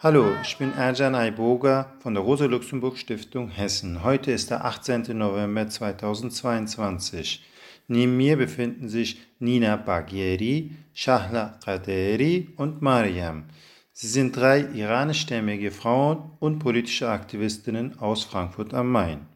[0.00, 4.04] Hallo, ich bin Erjan Aiboga von der Rosa-Luxemburg-Stiftung Hessen.
[4.04, 5.06] Heute ist der 18.
[5.18, 7.44] November 2022.
[7.88, 13.46] Neben mir befinden sich Nina Bagheri, Shahla Qaderi und Mariam.
[13.92, 19.26] Sie sind drei iranischstämmige Frauen und politische Aktivistinnen aus Frankfurt am Main.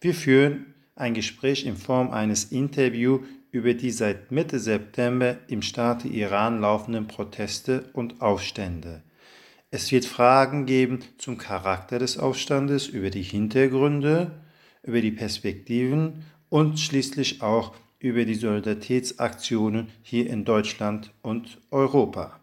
[0.00, 6.06] Wir führen ein Gespräch in Form eines Interviews über die seit Mitte September im Staate
[6.06, 9.02] Iran laufenden Proteste und Aufstände.
[9.74, 14.30] Es wird Fragen geben zum Charakter des Aufstandes, über die Hintergründe,
[14.82, 22.38] über die Perspektiven und schließlich auch über die Solidaritätsaktionen hier in Deutschland und Europa.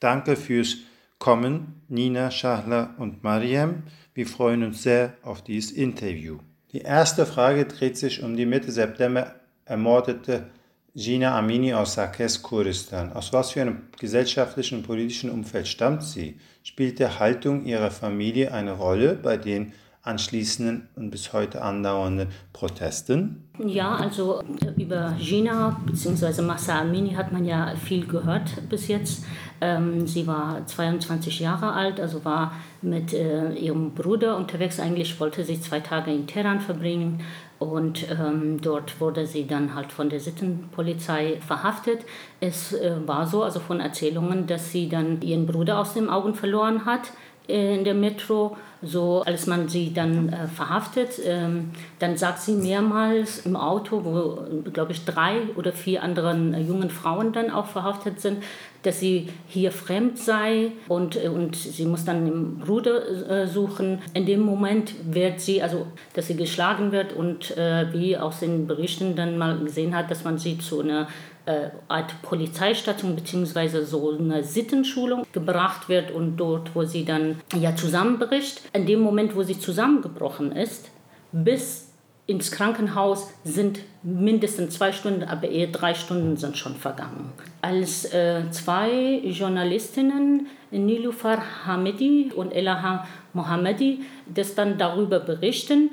[0.00, 0.78] Danke fürs
[1.20, 3.84] Kommen, Nina, Schachler und Mariam.
[4.12, 6.38] Wir freuen uns sehr auf dieses Interview.
[6.72, 10.50] Die erste Frage dreht sich um die Mitte September ermordete
[10.98, 13.12] Gina Amini aus Sarkes, Kurdistan.
[13.12, 16.40] Aus was für einem gesellschaftlichen und politischen Umfeld stammt sie?
[16.64, 23.44] Spielt die Haltung ihrer Familie eine Rolle bei den anschließenden und bis heute andauernden Protesten?
[23.64, 26.42] Ja, also äh, über Gina bzw.
[26.42, 29.24] Massa Amini hat man ja viel gehört bis jetzt.
[29.60, 34.80] Ähm, sie war 22 Jahre alt, also war mit äh, ihrem Bruder unterwegs.
[34.80, 37.20] Eigentlich wollte sie zwei Tage in Teheran verbringen
[37.58, 42.04] und ähm, dort wurde sie dann halt von der Sittenpolizei verhaftet.
[42.40, 46.34] Es äh, war so, also von Erzählungen, dass sie dann ihren Bruder aus den Augen
[46.34, 47.12] verloren hat
[47.48, 48.56] in der Metro.
[48.80, 54.70] So, als man sie dann äh, verhaftet, ähm, dann sagt sie mehrmals im Auto, wo,
[54.70, 58.40] glaube ich, drei oder vier anderen äh, jungen Frauen dann auch verhaftet sind,
[58.84, 64.00] dass sie hier fremd sei und, äh, und sie muss dann einen Bruder äh, suchen.
[64.14, 68.68] In dem Moment wird sie, also dass sie geschlagen wird und äh, wie aus den
[68.68, 71.08] Berichten dann mal gesehen hat, dass man sie zu einer
[71.48, 73.82] äh, Art Polizeistation bzw.
[73.84, 78.60] so eine Sittenschulung gebracht wird und dort, wo sie dann ja zusammenbricht.
[78.74, 80.90] In dem Moment, wo sie zusammengebrochen ist,
[81.32, 81.88] bis
[82.26, 87.32] ins Krankenhaus sind mindestens zwei Stunden, aber eher drei Stunden sind schon vergangen.
[87.62, 95.90] Als äh, zwei Journalistinnen, Nilufar Hamedi und Elaha Mohammedi, das dann darüber berichten,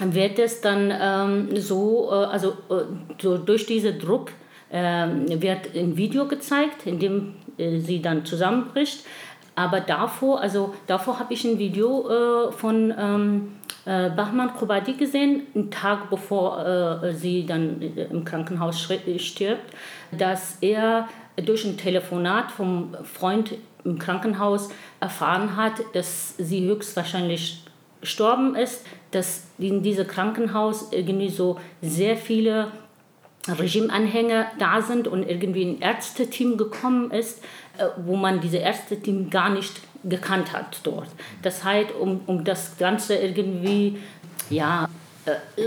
[0.00, 2.84] wird es dann ähm, so, äh, also äh,
[3.20, 4.32] so durch diesen Druck
[4.74, 9.04] wird ein Video gezeigt, in dem äh, sie dann zusammenbricht.
[9.54, 13.52] Aber davor, also davor habe ich ein Video äh, von ähm,
[13.84, 18.80] äh, Bahman Khobadi gesehen, einen Tag bevor sie dann im Krankenhaus
[19.18, 19.74] stirbt,
[20.10, 23.54] dass er durch ein Telefonat vom Freund
[23.84, 24.70] im Krankenhaus
[25.00, 27.64] erfahren hat, dass sie höchstwahrscheinlich
[28.00, 32.68] gestorben ist, dass in diesem Krankenhaus irgendwie so sehr viele
[33.48, 37.42] Regimeanhänger da sind und irgendwie ein Ärzteteam gekommen ist,
[37.78, 41.08] äh, wo man diese Ärzteteam gar nicht gekannt hat dort.
[41.42, 43.98] Das heißt, um, um das Ganze irgendwie
[44.50, 44.88] ja,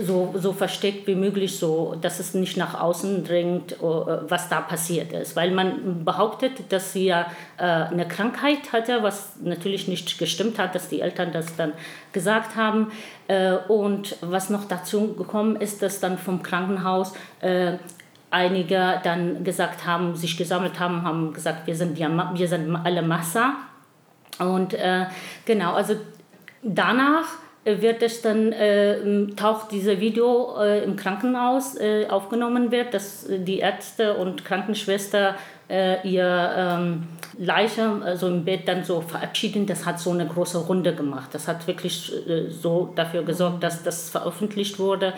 [0.04, 4.62] so, so versteckt wie möglich, so, dass es nicht nach außen dringt, äh, was da
[4.62, 5.36] passiert ist.
[5.36, 10.76] Weil man behauptet, dass sie ja äh, eine Krankheit hatte, was natürlich nicht gestimmt hat,
[10.76, 11.74] dass die Eltern das dann
[12.14, 12.92] gesagt haben.
[13.68, 17.12] Und was noch dazu gekommen ist, dass dann vom Krankenhaus
[18.32, 23.02] einige dann gesagt haben, sich gesammelt haben, haben gesagt, wir sind, ja, wir sind alle
[23.02, 23.56] Massa.
[24.40, 25.06] Und äh,
[25.46, 25.96] genau, also
[26.64, 27.26] danach
[27.82, 33.60] wird es dann, äh, taucht dieses Video äh, im Krankenhaus äh, aufgenommen wird, dass die
[33.60, 35.36] Ärzte und Krankenschwester
[35.70, 37.04] äh, ihr ähm,
[37.38, 39.66] Leiche also im Bett dann so verabschieden.
[39.66, 41.30] Das hat so eine große Runde gemacht.
[41.34, 45.14] Das hat wirklich äh, so dafür gesorgt, dass das veröffentlicht wurde.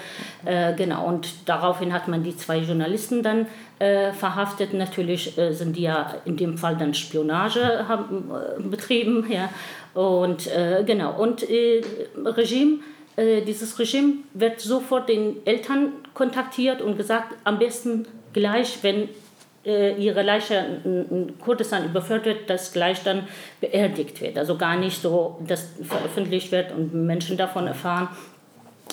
[0.46, 3.48] Äh, genau, und daraufhin hat man die zwei Journalisten dann
[3.80, 4.74] verhaftet.
[4.74, 8.30] Natürlich sind die ja in dem Fall dann Spionage haben,
[8.70, 9.26] betrieben.
[9.32, 9.48] Ja.
[9.94, 11.82] Und äh, genau, und äh,
[12.26, 12.80] Regime,
[13.16, 19.10] äh, dieses Regime wird sofort den Eltern kontaktiert und gesagt, am besten gleich, wenn
[19.66, 23.28] äh, ihre Leiche in Kurdistan überführt wird, dass gleich dann
[23.60, 24.38] beerdigt wird.
[24.38, 28.10] Also gar nicht so, dass veröffentlicht wird und Menschen davon erfahren.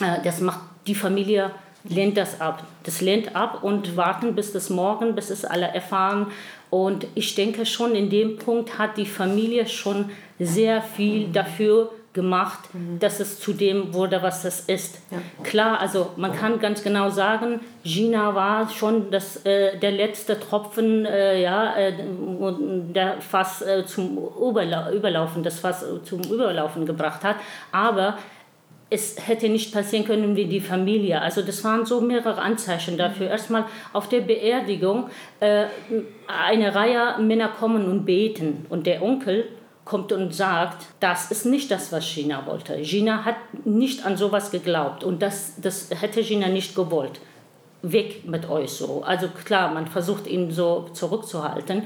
[0.00, 1.50] Äh, das macht die Familie
[1.88, 2.64] lehnt das ab.
[2.84, 6.28] Das lehnt ab und warten bis das morgen, bis es alle erfahren.
[6.84, 12.58] Und ich denke schon, in dem Punkt hat die Familie schon sehr viel dafür gemacht,
[12.74, 12.98] mhm.
[12.98, 15.00] dass es zu dem wurde, was es ist.
[15.10, 15.18] Ja.
[15.42, 21.06] Klar, also man kann ganz genau sagen, Gina war schon das, äh, der letzte Tropfen,
[21.06, 21.94] äh, ja, äh,
[22.94, 27.36] der Fass äh, zum Überla Überlaufen, das Fass zum Überlaufen gebracht hat.
[27.72, 28.18] Aber
[28.88, 31.20] es hätte nicht passieren können wie die Familie.
[31.20, 33.28] Also das waren so mehrere Anzeichen dafür.
[33.28, 35.10] Erstmal auf der Beerdigung,
[35.40, 35.64] äh,
[36.28, 39.48] eine Reihe Männer kommen und beten und der Onkel
[39.84, 42.76] kommt und sagt, das ist nicht das, was China wollte.
[42.84, 47.20] China hat nicht an sowas geglaubt und das, das hätte China nicht gewollt.
[47.82, 49.02] Weg mit euch so.
[49.04, 51.84] Also klar, man versucht ihn so zurückzuhalten.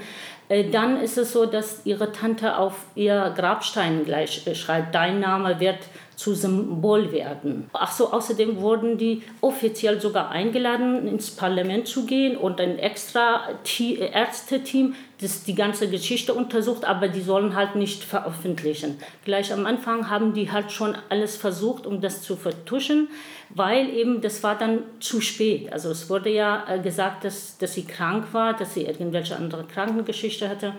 [0.49, 5.21] Äh, dann ist es so, dass ihre Tante auf ihr Grabstein gleich äh, schreibt, dein
[5.21, 5.79] Name wird
[6.21, 7.71] zu Symbol werden.
[7.73, 13.49] Ach so, außerdem wurden die offiziell sogar eingeladen, ins Parlament zu gehen und ein extra
[13.65, 18.99] Ärzteteam, das die ganze Geschichte untersucht, aber die sollen halt nicht veröffentlichen.
[19.25, 23.09] Gleich am Anfang haben die halt schon alles versucht, um das zu vertuschen,
[23.49, 25.73] weil eben das war dann zu spät.
[25.73, 29.65] Also es wurde ja äh, gesagt, dass, dass sie krank war, dass sie irgendwelche andere
[29.65, 30.75] Krankengeschichte hatte.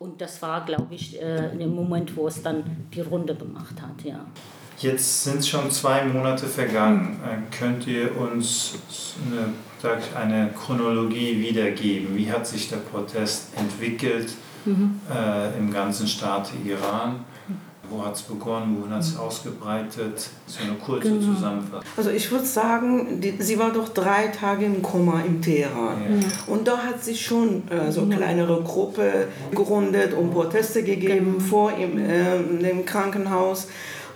[0.00, 4.04] Und das war, glaube ich, äh, der Moment, wo es dann die Runde gemacht hat,
[4.04, 4.26] ja.
[4.78, 7.18] Jetzt sind schon zwei Monate vergangen.
[7.24, 8.74] Äh, könnt ihr uns
[9.30, 12.16] eine, eine Chronologie wiedergeben?
[12.16, 14.32] Wie hat sich der Protest entwickelt
[14.64, 15.00] mhm.
[15.12, 17.24] äh, im ganzen Staat Iran?
[17.90, 18.78] Wo hat es begonnen?
[18.80, 19.20] Wohin hat es mhm.
[19.20, 20.30] ausgebreitet?
[20.46, 21.34] So eine kurze genau.
[21.34, 21.84] Zusammenfassung.
[21.96, 25.98] Also ich würde sagen, die, sie war doch drei Tage im Koma im Teheran.
[26.02, 26.52] Ja.
[26.52, 31.44] Und da hat sich schon äh, so eine kleinere Gruppe gegründet und Proteste gegeben genau.
[31.44, 33.68] vor im, äh, dem Krankenhaus.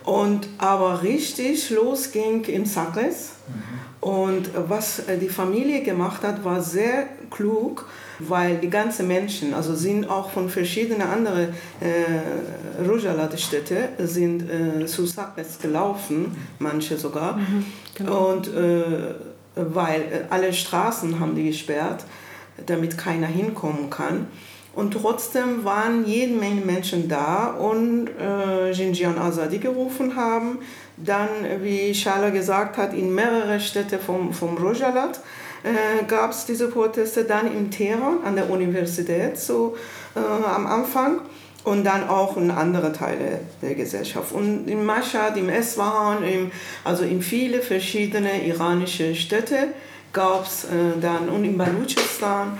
[0.08, 3.32] Und aber richtig losging in Sakres.
[3.46, 4.08] Mhm.
[4.08, 7.86] Und was äh, die Familie gemacht hat, war sehr klug,
[8.18, 11.48] weil die ganzen Menschen, also sind auch von verschiedenen anderen
[11.80, 17.36] äh, Rujalat-Städte, sind äh, zu Sakres gelaufen, manche sogar.
[17.36, 18.30] Mhm, genau.
[18.30, 19.14] Und äh,
[19.56, 22.04] weil äh, alle Straßen haben die gesperrt,
[22.64, 24.28] damit keiner hinkommen kann.
[24.74, 30.58] Und trotzdem waren jede Menge Menschen da und äh, Xinjiang Azadi gerufen haben.
[30.96, 31.28] Dann,
[31.62, 35.20] wie Schala gesagt hat, in mehreren Städten vom, vom Rojalat
[35.64, 37.24] äh, gab es diese Proteste.
[37.24, 39.76] Dann in Teheran an der Universität so
[40.14, 41.22] äh, am Anfang
[41.64, 44.32] und dann auch in andere Teile der Gesellschaft.
[44.32, 46.50] Und in Mashhad, im Esfahan, im,
[46.84, 49.68] also in viele verschiedene iranische Städte
[50.12, 52.58] gab es äh, dann und in Baluchistan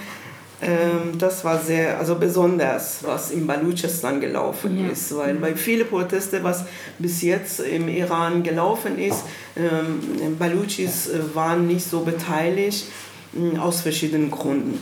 [0.61, 4.91] ähm, das war sehr, also besonders, was in Baluchistan gelaufen ja.
[4.91, 6.65] ist, weil bei vielen Proteste, was
[6.99, 9.23] bis jetzt im Iran gelaufen ist,
[9.57, 12.87] ähm, Baluchis äh, waren nicht so beteiligt,
[13.35, 14.81] äh, aus verschiedenen Gründen.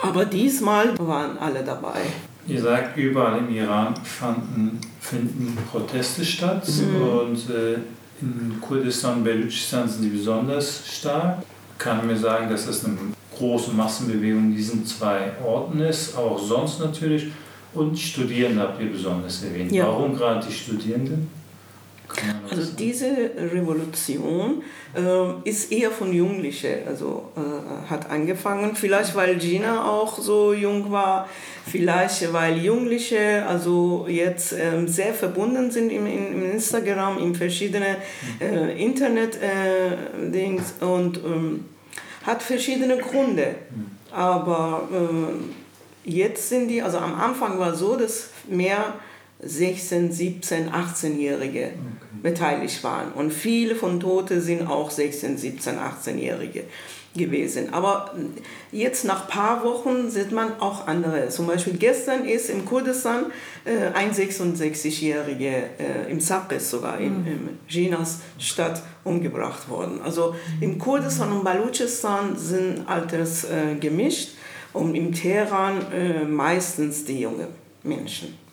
[0.00, 2.00] Aber diesmal waren alle dabei.
[2.46, 7.02] Ihr sagt, überall im Iran fanden, finden Proteste statt mhm.
[7.02, 7.74] und äh,
[8.20, 11.42] in Kurdistan und Baluchistan sind sie besonders stark.
[11.78, 12.96] Kann mir sagen, dass das eine
[13.38, 17.28] große Massenbewegung in diesen zwei Orten ist, auch sonst natürlich.
[17.74, 19.72] Und Studierende habt ihr besonders erwähnt.
[19.72, 19.86] Ja.
[19.86, 21.30] Warum gerade die Studierenden?
[22.50, 24.62] Also diese Revolution
[24.96, 28.74] äh, ist eher von Jugendlichen, also äh, hat angefangen.
[28.74, 31.28] Vielleicht weil Gina auch so jung war,
[31.66, 37.96] vielleicht weil Jugendliche also jetzt äh, sehr verbunden sind im, im Instagram, in verschiedenen
[38.40, 41.66] äh, Internet-Dings äh, und ähm,
[42.28, 43.54] hat verschiedene Gründe.
[44.12, 48.94] Aber äh, jetzt sind die, also am Anfang war es so, dass mehr
[49.40, 51.72] 16, 17, 18-Jährige okay.
[52.22, 53.12] beteiligt waren.
[53.12, 56.64] Und viele von Toten sind auch 16, 17, 18-Jährige
[57.16, 57.72] gewesen.
[57.72, 58.14] Aber
[58.72, 61.28] jetzt nach ein paar Wochen sieht man auch andere.
[61.28, 63.26] Zum Beispiel gestern ist im Kurdistan
[63.64, 67.26] äh, ein 66-Jähriger äh, im Sakres sogar, in, mhm.
[67.26, 70.00] in Jinas Stadt, umgebracht worden.
[70.02, 74.30] Also im Kurdistan und Baluchistan sind Alters äh, gemischt
[74.72, 77.48] und im Teheran äh, meistens die jungen
[77.82, 78.47] Menschen.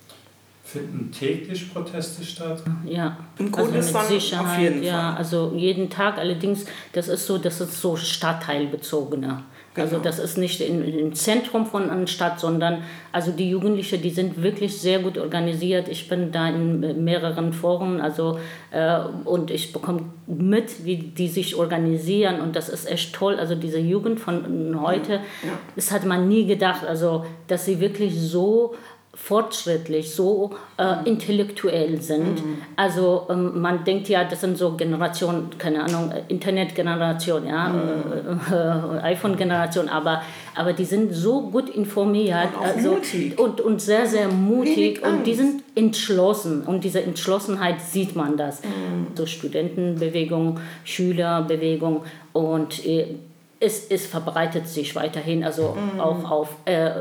[0.65, 2.63] Finden täglich Proteste statt?
[2.85, 5.17] Ja, Im Kurdistan also mit Sicherheit, auf jeden ja, Fall.
[5.17, 9.43] Also jeden Tag, allerdings, das ist so, das ist so stadtteilbezogener.
[9.77, 10.07] Also genau.
[10.07, 14.41] Also das ist nicht im Zentrum von einer Stadt, sondern also die Jugendlichen, die sind
[14.41, 15.87] wirklich sehr gut organisiert.
[15.87, 18.39] Ich bin da in mehreren Foren, also
[18.71, 23.35] äh, und ich bekomme mit, wie die sich organisieren und das ist echt toll.
[23.35, 25.19] Also diese Jugend von heute, ja.
[25.43, 25.59] Ja.
[25.75, 28.75] das hat man nie gedacht, also dass sie wirklich so
[29.15, 31.05] fortschrittlich, so äh, mhm.
[31.05, 32.45] intellektuell sind.
[32.45, 32.57] Mhm.
[32.75, 38.41] Also ähm, man denkt ja, das sind so Generationen, keine Ahnung, äh, Internetgeneration, ja, mhm.
[38.51, 40.21] äh, iPhone-Generation, aber,
[40.53, 43.39] aber die sind so gut informiert und, also, mutig.
[43.39, 48.63] und, und sehr, sehr mutig und die sind entschlossen und diese Entschlossenheit sieht man das.
[48.63, 49.15] Mhm.
[49.15, 52.03] So Studentenbewegung, Schülerbewegung
[52.33, 53.15] und äh,
[53.61, 55.99] es, es verbreitet sich weiterhin, also mhm.
[56.01, 56.91] auch auf äh,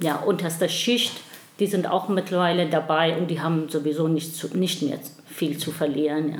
[0.00, 1.20] ja, unterster Schicht,
[1.58, 5.72] die sind auch mittlerweile dabei und die haben sowieso nicht, zu, nicht mehr viel zu
[5.72, 6.32] verlieren.
[6.32, 6.38] Ja.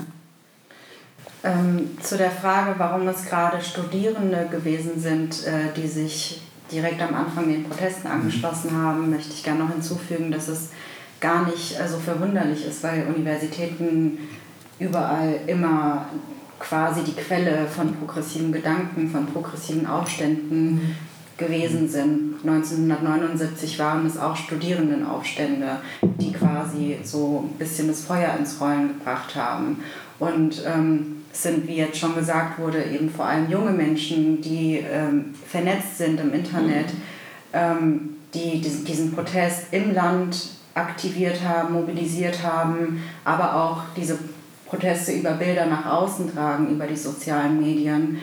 [1.45, 7.15] Ähm, zu der Frage, warum es gerade Studierende gewesen sind, äh, die sich direkt am
[7.15, 8.15] Anfang den Protesten mhm.
[8.15, 10.71] angeschlossen haben, möchte ich gerne noch hinzufügen, dass es
[11.21, 14.19] gar nicht so also verwunderlich ist, weil Universitäten
[14.79, 16.07] überall immer
[16.59, 20.95] quasi die Quelle von progressiven Gedanken, von progressiven Aufständen mhm.
[21.39, 22.35] Gewesen sind.
[22.45, 29.35] 1979 waren es auch Studierendenaufstände, die quasi so ein bisschen das Feuer ins Rollen gebracht
[29.37, 29.83] haben.
[30.19, 35.35] Und ähm, sind, wie jetzt schon gesagt wurde, eben vor allem junge Menschen, die ähm,
[35.47, 36.87] vernetzt sind im Internet,
[37.53, 44.19] ähm, die diesen Protest im Land aktiviert haben, mobilisiert haben, aber auch diese
[44.67, 48.19] Proteste über Bilder nach außen tragen, über die sozialen Medien.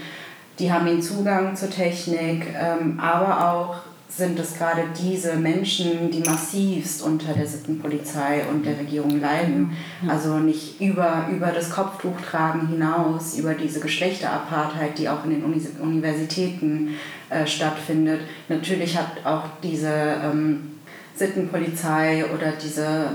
[0.60, 3.76] Die haben den Zugang zur Technik, ähm, aber auch
[4.08, 9.76] sind es gerade diese Menschen, die massivst unter der Sittenpolizei und der Regierung leiden.
[10.08, 15.44] Also nicht über, über das Kopftuchtragen hinaus, über diese Geschlechterapartheid, die auch in den
[15.82, 16.96] Universitäten
[17.30, 18.22] äh, stattfindet.
[18.48, 20.78] Natürlich hat auch diese ähm,
[21.16, 23.10] Sittenpolizei oder diese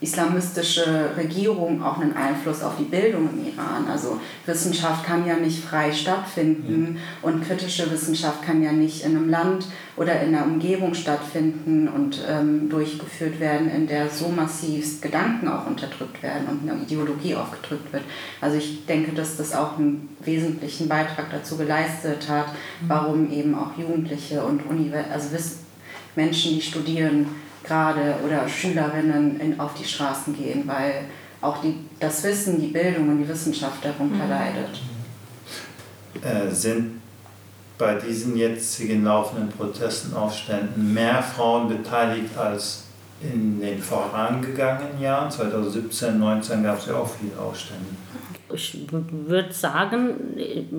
[0.00, 3.86] islamistische Regierung auch einen Einfluss auf die Bildung im Iran.
[3.90, 9.28] Also Wissenschaft kann ja nicht frei stattfinden und kritische Wissenschaft kann ja nicht in einem
[9.28, 15.48] Land oder in einer Umgebung stattfinden und ähm, durchgeführt werden, in der so massiv Gedanken
[15.48, 18.04] auch unterdrückt werden und eine Ideologie aufgedrückt wird.
[18.40, 22.46] Also ich denke, dass das auch einen wesentlichen Beitrag dazu geleistet hat,
[22.86, 25.36] warum eben auch Jugendliche und Univers also
[26.14, 27.26] Menschen, die studieren,
[27.68, 31.04] gerade oder Schülerinnen in, auf die Straßen gehen, weil
[31.40, 34.30] auch die, das Wissen, die Bildung und die Wissenschaft darunter mhm.
[34.30, 34.80] leidet.
[36.22, 37.00] Äh, sind
[37.76, 42.84] bei diesen jetzigen laufenden Protesten, Aufständen mehr Frauen beteiligt als
[43.20, 45.30] in den vorangegangenen Jahren?
[45.30, 47.84] 2017, 2019 gab es ja auch viele Aufstände.
[48.52, 50.36] Ich würde sagen,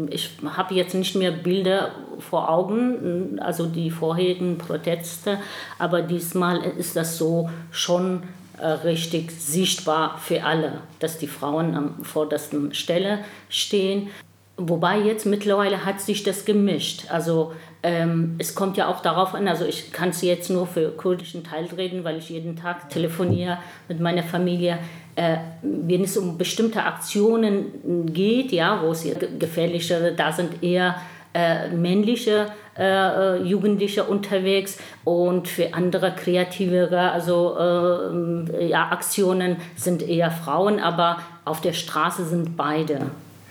[0.10, 5.38] ich habe jetzt nicht mehr Bilder vor Augen, also die vorherigen Proteste,
[5.78, 8.24] aber diesmal ist das so schon
[8.60, 14.10] äh, richtig sichtbar für alle, dass die Frauen am vordersten Stelle stehen.
[14.58, 17.06] Wobei jetzt mittlerweile hat sich das gemischt.
[17.10, 20.90] Also ähm, es kommt ja auch darauf an, also ich kann es jetzt nur für
[20.90, 24.80] kurdischen Teil reden, weil ich jeden Tag telefoniere mit meiner Familie.
[25.20, 29.06] Äh, wenn es um bestimmte Aktionen geht, ja, wo es
[29.38, 30.96] gefährlichere, da sind eher
[31.34, 32.46] äh, männliche
[32.78, 40.80] äh, äh, Jugendliche unterwegs und für andere kreativere also, äh, ja, Aktionen sind eher Frauen,
[40.80, 43.02] aber auf der Straße sind beide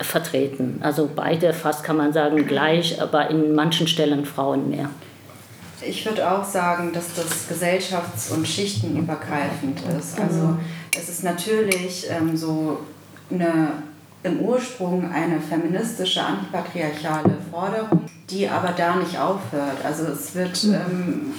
[0.01, 0.79] vertreten.
[0.83, 4.89] Also beide fast kann man sagen gleich, aber in manchen Stellen Frauen mehr.
[5.81, 10.19] Ich würde auch sagen, dass das gesellschafts- und schichtenübergreifend ist.
[10.19, 10.78] Also es
[11.09, 12.81] ist natürlich ähm, so
[13.31, 13.73] eine
[14.23, 19.85] im Ursprung eine feministische, antipatriarchale Forderung, die aber da nicht aufhört.
[19.85, 21.33] Also es wird ähm,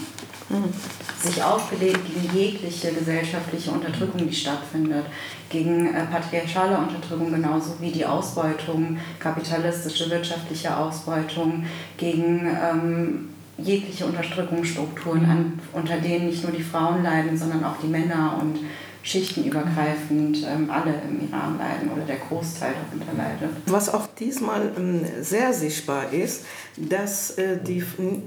[1.21, 5.05] sich aufgelegt gegen jegliche gesellschaftliche Unterdrückung, die stattfindet,
[5.49, 11.65] gegen äh, patriarchale Unterdrückung genauso wie die Ausbeutung, kapitalistische wirtschaftliche Ausbeutung,
[11.97, 17.88] gegen ähm, jegliche Unterdrückungsstrukturen, an, unter denen nicht nur die Frauen leiden, sondern auch die
[17.88, 18.59] Männer und
[19.01, 23.50] schichtenübergreifend ähm, alle im Iran leiden oder der Großteil darunter leidet.
[23.65, 26.46] Was auch diesmal ähm, sehr sichtbar ist,
[26.77, 27.84] dass äh, die,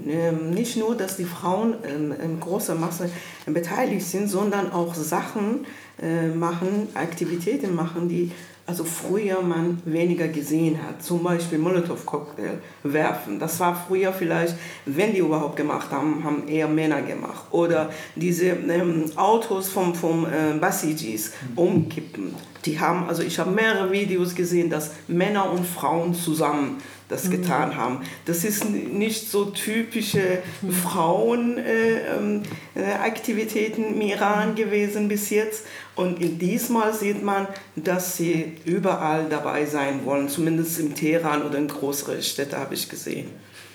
[0.07, 3.09] äh, nicht nur, dass die Frauen ähm, in großer Masse
[3.45, 5.65] beteiligt sind, sondern auch Sachen
[6.01, 8.31] äh, machen, Aktivitäten machen, die
[8.65, 11.03] also früher man weniger gesehen hat.
[11.03, 13.37] Zum Beispiel Molotow-Cocktail werfen.
[13.39, 14.55] Das war früher vielleicht,
[14.85, 17.45] wenn die überhaupt gemacht haben, haben eher Männer gemacht.
[17.51, 22.35] Oder diese ähm, Autos vom, vom äh, Basijis umkippen.
[22.65, 26.77] Die haben, also ich habe mehrere Videos gesehen, dass Männer und Frauen zusammen
[27.13, 27.75] das getan mhm.
[27.75, 28.01] haben.
[28.25, 30.39] Das ist nicht so typische
[30.83, 35.65] Frauenaktivitäten äh, ähm, äh, im Iran gewesen bis jetzt.
[35.95, 41.59] Und in diesmal sieht man, dass sie überall dabei sein wollen, zumindest im Teheran oder
[41.59, 43.27] in größeren Städten habe ich gesehen.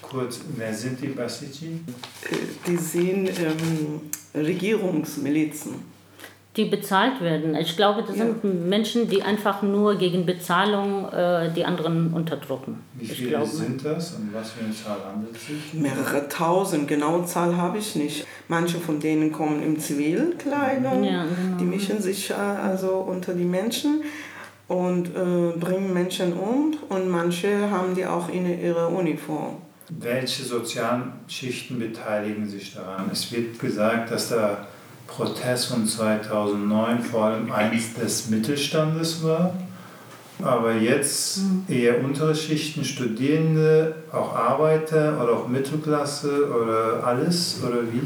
[0.03, 1.81] Kurz, wer sind die Basiji?
[2.25, 2.35] Äh,
[2.67, 4.01] die sind ähm,
[4.35, 5.98] Regierungsmilizen
[6.59, 7.55] die bezahlt werden.
[7.55, 8.25] Ich glaube, das ja.
[8.25, 12.81] sind Menschen, die einfach nur gegen Bezahlung äh, die anderen unterdrücken.
[12.95, 15.73] Wie viele glaube, sind das und was für eine Zahl handelt es sich?
[15.75, 18.27] Mehrere tausend, genaue Zahl habe ich nicht.
[18.49, 21.59] Manche von denen kommen in Zivilkleidung, ja, genau.
[21.61, 24.03] die mischen sich äh, also unter die Menschen
[24.67, 29.59] und äh, bringen Menschen um und manche haben die auch in ihrer Uniform.
[29.91, 33.09] Welche sozialen Schichten beteiligen sich daran?
[33.11, 34.67] Es wird gesagt, dass da
[35.09, 39.53] Protest von 2009 vor allem eins des Mittelstandes war.
[40.41, 41.65] Aber jetzt mhm.
[41.69, 48.03] eher untere Schichten, Studierende, auch Arbeiter oder auch Mittelklasse oder alles oder wie?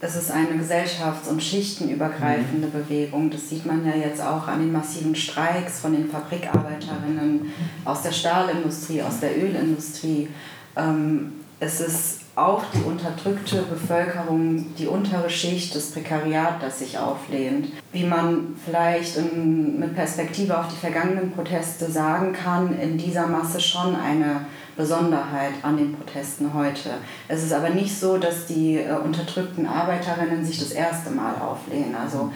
[0.00, 2.72] es ist eine gesellschafts- und schichtenübergreifende mhm.
[2.72, 3.30] Bewegung.
[3.30, 7.52] Das sieht man ja jetzt auch an den massiven Streiks von den Fabrikarbeiterinnen
[7.84, 10.28] aus der Stahlindustrie, aus der Ölindustrie.
[10.76, 17.72] Ähm, es ist auch die unterdrückte Bevölkerung, die untere Schicht, das Prekariat, das sich auflehnt.
[17.92, 23.60] Wie man vielleicht in, mit Perspektive auf die vergangenen Proteste sagen kann, in dieser Masse
[23.60, 26.90] schon eine Besonderheit an den Protesten heute.
[27.26, 31.96] Es ist aber nicht so, dass die äh, unterdrückten Arbeiterinnen sich das erste Mal auflehnen.
[31.96, 32.32] Also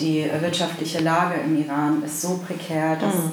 [0.00, 3.32] die äh, wirtschaftliche Lage im Iran ist so prekär, dass mhm.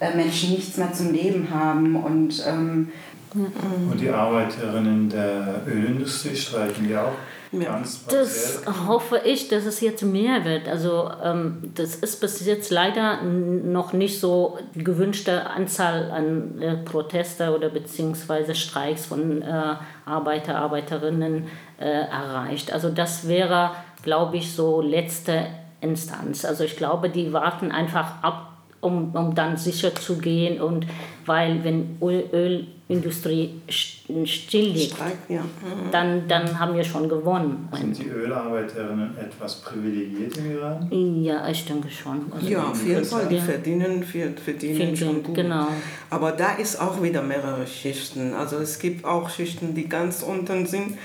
[0.00, 2.88] äh, Menschen nichts mehr zum Leben haben und ähm,
[3.34, 7.12] und die Arbeiterinnen der Ölindustrie streiken ja auch
[7.60, 10.68] ganz Das hoffe ich, dass es jetzt mehr wird.
[10.68, 16.76] Also ähm, das ist bis jetzt leider noch nicht so die gewünschte Anzahl an äh,
[16.76, 19.74] Proteste oder beziehungsweise Streiks von äh,
[20.06, 21.46] Arbeiter, Arbeiterinnen
[21.78, 22.72] äh, erreicht.
[22.72, 23.72] Also das wäre,
[24.02, 25.46] glaube ich, so letzte
[25.80, 26.44] Instanz.
[26.44, 28.51] Also ich glaube, die warten einfach ab,
[28.82, 30.86] um, um dann sicher zu gehen und
[31.24, 34.96] weil wenn Öl, Ölindustrie still liegt,
[35.28, 35.40] ja.
[35.40, 35.90] mhm.
[35.90, 37.68] dann, dann haben wir schon gewonnen.
[37.72, 40.88] Sind die Ölarbeiterinnen etwas privilegiert im Iran?
[41.22, 42.30] Ja, ich denke schon.
[42.34, 45.34] Also ja, auf jeden Fall, die verdienen, verdienen viel schon gut.
[45.34, 45.68] Genau.
[46.10, 48.34] Aber da ist auch wieder mehrere Schichten.
[48.34, 50.98] Also es gibt auch Schichten, die ganz unten sind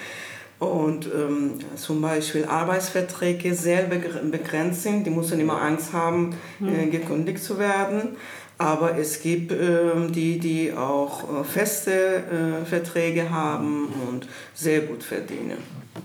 [0.60, 5.06] und ähm, zum Beispiel Arbeitsverträge sehr begrenzt sind.
[5.06, 8.16] Die müssen immer Angst haben, äh, gekündigt zu werden.
[8.58, 15.04] Aber es gibt ähm, die, die auch äh, feste äh, Verträge haben und sehr gut
[15.04, 15.58] verdienen.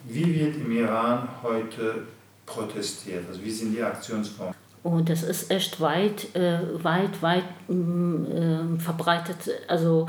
[0.04, 2.02] Wie wird im Iran heute
[2.44, 3.25] protestiert?
[3.26, 4.54] Also wie sind die Aktionsformen?
[4.85, 9.50] Oh, das ist echt weit, äh, weit, weit äh, verbreitet.
[9.68, 10.09] Also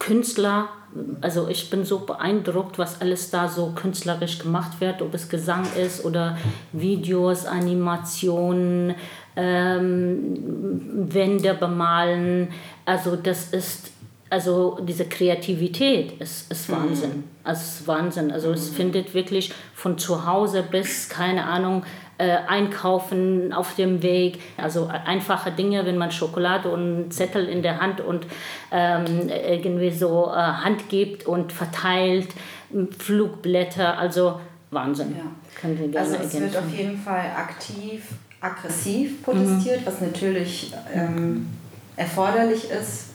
[0.00, 0.68] Künstler,
[1.20, 5.64] also ich bin so beeindruckt, was alles da so künstlerisch gemacht wird, ob es Gesang
[5.80, 6.36] ist oder
[6.72, 8.96] Videos, Animationen,
[9.36, 10.34] ähm,
[11.12, 12.48] Wände bemalen.
[12.86, 13.90] Also das ist,
[14.30, 16.74] also diese Kreativität ist, ist mhm.
[16.74, 17.10] Wahnsinn.
[17.10, 17.24] Mhm.
[17.44, 18.32] Also ist Wahnsinn.
[18.32, 18.74] Also es mhm.
[18.74, 21.84] findet wirklich von zu Hause bis, keine Ahnung,
[22.20, 24.40] äh, einkaufen auf dem Weg.
[24.56, 28.26] Also einfache Dinge, wenn man Schokolade und Zettel in der Hand und
[28.70, 32.28] ähm, irgendwie so äh, Hand gibt und verteilt,
[32.98, 34.38] Flugblätter, also
[34.70, 35.16] Wahnsinn.
[35.16, 35.24] Ja.
[35.60, 36.54] Können wir gerne also es ergänzen.
[36.54, 38.04] wird auf jeden Fall aktiv,
[38.40, 39.86] aggressiv protestiert, mhm.
[39.86, 41.48] was natürlich ähm,
[41.96, 43.09] erforderlich ist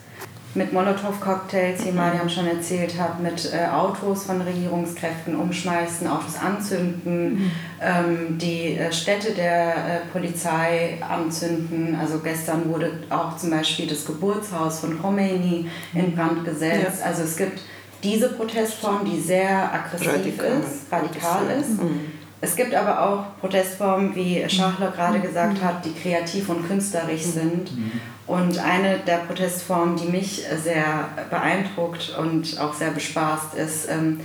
[0.56, 7.34] mit Molotow-Cocktails, wie Mariam schon erzählt hat, mit äh, Autos von Regierungskräften umschmeißen, Autos anzünden,
[7.34, 7.50] mhm.
[7.80, 11.96] ähm, die äh, Städte der äh, Polizei anzünden.
[12.00, 17.00] Also gestern wurde auch zum Beispiel das Geburtshaus von Khomeini in Brand gesetzt.
[17.00, 17.06] Ja.
[17.06, 17.60] Also es gibt
[18.02, 20.60] diese Protestform, die sehr aggressiv radikal.
[20.60, 21.82] ist, radikal ist.
[21.82, 22.00] Mhm.
[22.40, 27.70] Es gibt aber auch Protestformen, wie Schachler gerade gesagt hat, die kreativ und künstlerisch sind.
[28.26, 34.20] Und eine der Protestformen, die mich sehr beeindruckt und auch sehr bespaßt, ist, ähm,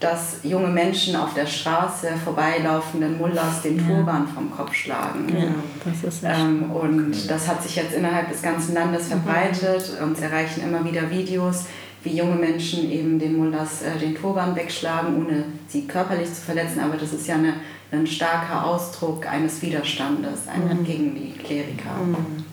[0.00, 5.26] dass junge Menschen auf der Straße vorbeilaufenden Mullahs den Turban vom Kopf schlagen.
[5.28, 5.54] Ja,
[5.84, 9.92] das ist ähm, und das hat sich jetzt innerhalb des ganzen Landes verbreitet.
[10.02, 11.66] Uns erreichen immer wieder Videos,
[12.04, 16.80] wie junge Menschen eben den Mullahs äh, den Turban wegschlagen, ohne sie körperlich zu verletzen.
[16.80, 17.54] Aber das ist ja eine,
[17.90, 20.84] ein starker Ausdruck eines Widerstandes mhm.
[20.84, 21.94] gegen die Kleriker.
[22.04, 22.44] Mhm.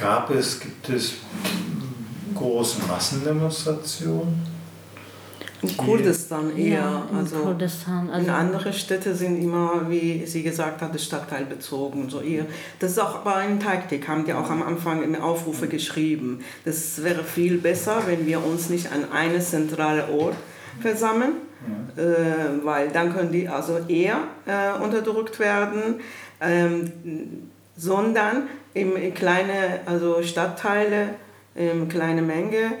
[0.00, 1.14] Gab es, gibt es
[2.34, 4.53] große Massendemonstrationen?
[5.70, 6.80] In Kurdistan eher.
[6.80, 8.10] Ja, in also Kurdistan.
[8.10, 12.08] Also in andere Städte sind immer, wie sie gesagt hat, Stadtteil bezogen.
[12.08, 12.46] So eher.
[12.78, 16.40] Das ist auch aber eine Taktik, haben die auch am Anfang in Aufrufe geschrieben.
[16.64, 20.36] Das wäre viel besser, wenn wir uns nicht an einen zentralen Ort
[20.80, 21.32] versammeln,
[21.96, 22.02] ja.
[22.02, 26.00] äh, weil dann können die also eher äh, unterdrückt werden,
[26.40, 26.92] ähm,
[27.76, 31.10] sondern in kleine also Stadtteile,
[31.54, 32.72] in kleine Menge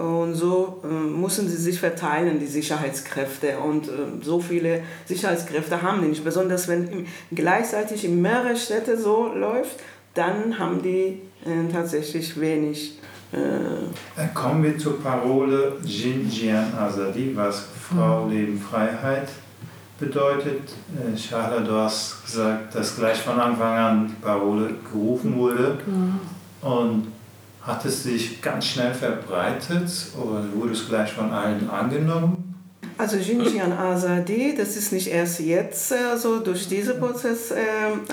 [0.00, 3.58] und so äh, müssen sie sich verteilen, die Sicherheitskräfte.
[3.58, 3.90] Und äh,
[4.22, 6.24] so viele Sicherheitskräfte haben die nicht.
[6.24, 9.76] Besonders wenn im, gleichzeitig in mehreren Städten so läuft,
[10.14, 12.98] dann haben die äh, tatsächlich wenig.
[13.32, 18.32] Äh, Kommen wir zur Parole Jinjian Azadi, was Frau, mhm.
[18.32, 19.28] Leben, Freiheit
[19.98, 20.62] bedeutet.
[20.96, 25.78] Äh, Shahla, du hast gesagt, dass gleich von Anfang an die Parole gerufen wurde.
[25.86, 26.20] Mhm.
[26.62, 27.19] Und
[27.62, 32.50] hat es sich ganz schnell verbreitet oder wurde es gleich von allen angenommen?
[33.00, 37.56] Also Jinjian Azadi, das ist nicht erst jetzt also durch diesen Prozess äh,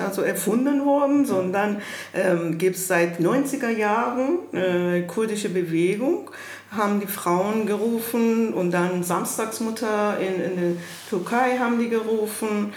[0.02, 1.82] also erfunden worden, sondern
[2.14, 6.32] ähm, gibt es seit 90er Jahren äh, kurdische Bewegung,
[6.72, 10.72] haben die Frauen gerufen und dann Samstagsmutter in, in der
[11.10, 12.72] Türkei haben die gerufen.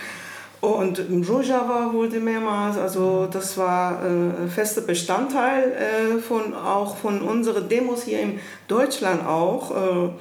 [0.61, 7.68] Und Rojava wurde mehrmals, also das war äh, fester Bestandteil äh, von, auch von unseren
[7.68, 10.12] Demos hier in Deutschland auch.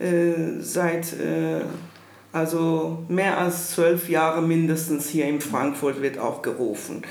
[0.00, 1.62] Äh, äh seit äh,
[2.32, 7.02] also mehr als zwölf Jahre mindestens hier in Frankfurt wird auch gerufen.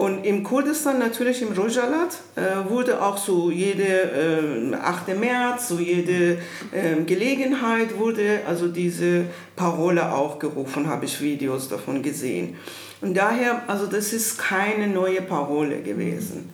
[0.00, 5.08] Und im Kurdistan, natürlich im Rojalat, äh, wurde auch so jede äh, 8.
[5.20, 6.38] März, so jede
[6.72, 12.56] äh, Gelegenheit wurde also diese Parole auch gerufen, habe ich Videos davon gesehen.
[13.02, 16.48] Und daher, also das ist keine neue Parole gewesen.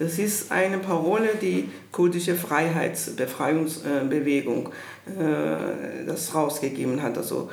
[0.00, 4.70] Das ist eine Parole, die kurdische Freiheitsbefreiungsbewegung
[5.06, 7.16] äh, das rausgegeben hat.
[7.16, 7.48] Also,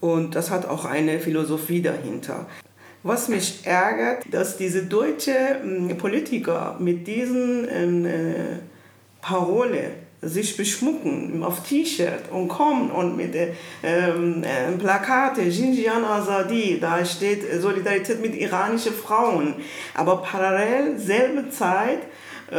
[0.00, 2.46] und das hat auch eine Philosophie dahinter.
[3.04, 8.58] Was mich ärgert, dass diese deutschen ähm, Politiker mit diesen ähm, äh,
[9.20, 16.78] Parole sich beschmucken auf T-Shirt und kommen und mit äh, ähm, äh, Plakate Xinjiang Azadi,
[16.80, 19.54] da steht Solidarität mit iranischen Frauen.
[19.94, 21.98] Aber parallel, selbe Zeit,
[22.52, 22.56] äh,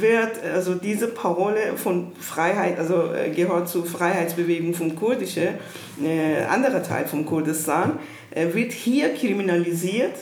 [0.00, 5.54] wird also diese Parole von Freiheit, also äh, gehört zur Freiheitsbewegung von Kurdische,
[6.02, 7.98] äh, anderer Teil von Kurdistan,
[8.34, 10.14] wird hier kriminalisiert,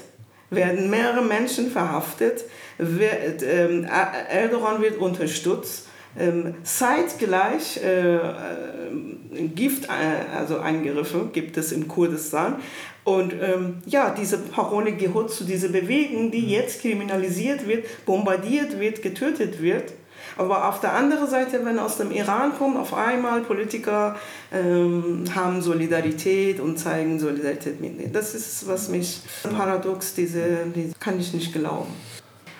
[0.50, 2.44] werden mehrere Menschen verhaftet,
[2.78, 3.86] wird, ähm,
[4.28, 5.86] Erdogan wird unterstützt.
[6.18, 12.56] Ähm, zeitgleich äh, äh, Gift, äh, also Eingriffe gibt es im Kurdistan.
[13.04, 19.02] Und ähm, ja, diese Parole gehört zu dieser Bewegung, die jetzt kriminalisiert wird, bombardiert wird,
[19.02, 19.92] getötet wird.
[20.36, 24.16] Aber auf der anderen Seite, wenn aus dem Iran kommt, auf einmal Politiker
[24.52, 28.12] ähm, haben Solidarität und zeigen Solidarität mit denen.
[28.12, 29.20] Das ist, was mich
[29.56, 31.92] paradox, diese, diese kann ich nicht glauben.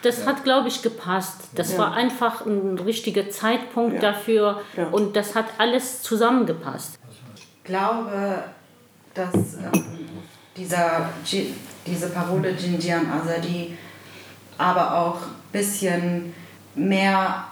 [0.03, 1.37] Das hat, glaube ich, gepasst.
[1.55, 1.79] Das ja.
[1.79, 4.13] war einfach ein richtiger Zeitpunkt ja.
[4.13, 4.87] dafür ja.
[4.89, 6.99] und das hat alles zusammengepasst.
[7.37, 8.45] Ich glaube,
[9.15, 9.85] dass ähm,
[10.57, 11.11] dieser,
[11.87, 13.77] diese Parole Jinjian Azadi
[14.59, 16.35] aber auch ein bisschen
[16.75, 17.45] mehr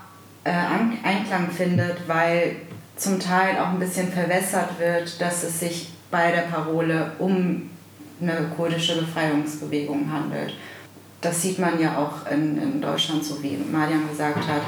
[0.48, 2.56] äh, Einklang findet, weil
[2.96, 7.70] zum Teil auch ein bisschen verwässert wird, dass es sich bei der Parole um
[8.20, 10.54] eine kurdische Befreiungsbewegung handelt.
[11.20, 14.62] Das sieht man ja auch in, in Deutschland, so wie Marian gesagt hat,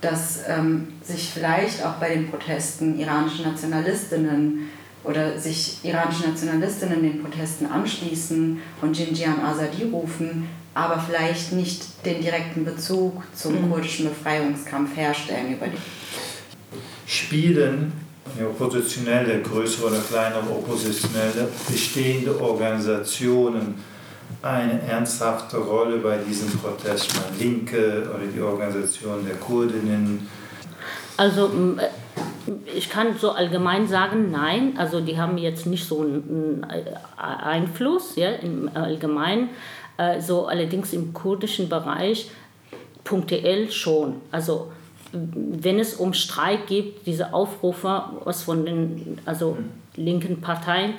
[0.00, 4.68] dass ähm, sich vielleicht auch bei den Protesten iranische Nationalistinnen
[5.04, 12.20] oder sich iranische Nationalistinnen den Protesten anschließen und Jinjian Azadi rufen, aber vielleicht nicht den
[12.20, 13.70] direkten Bezug zum mhm.
[13.70, 15.78] kurdischen Befreiungskampf herstellen über die.
[17.06, 17.92] Spielen
[18.44, 23.76] oppositionelle, größere oder kleinere oppositionelle, bestehende Organisationen
[24.42, 27.14] eine ernsthafte Rolle bei diesem Protest?
[27.14, 30.28] Mal Linke oder die Organisation der Kurdinnen?
[31.16, 31.50] Also
[32.74, 34.74] ich kann so allgemein sagen, nein.
[34.76, 36.66] Also die haben jetzt nicht so einen
[37.16, 39.48] Einfluss ja, im Allgemeinen.
[39.98, 42.30] Äh, so allerdings im kurdischen Bereich
[43.04, 44.16] punktuell schon.
[44.30, 44.72] Also
[45.12, 49.56] wenn es um Streik geht, diese Aufrufe, was von den also
[49.94, 50.94] linken Parteien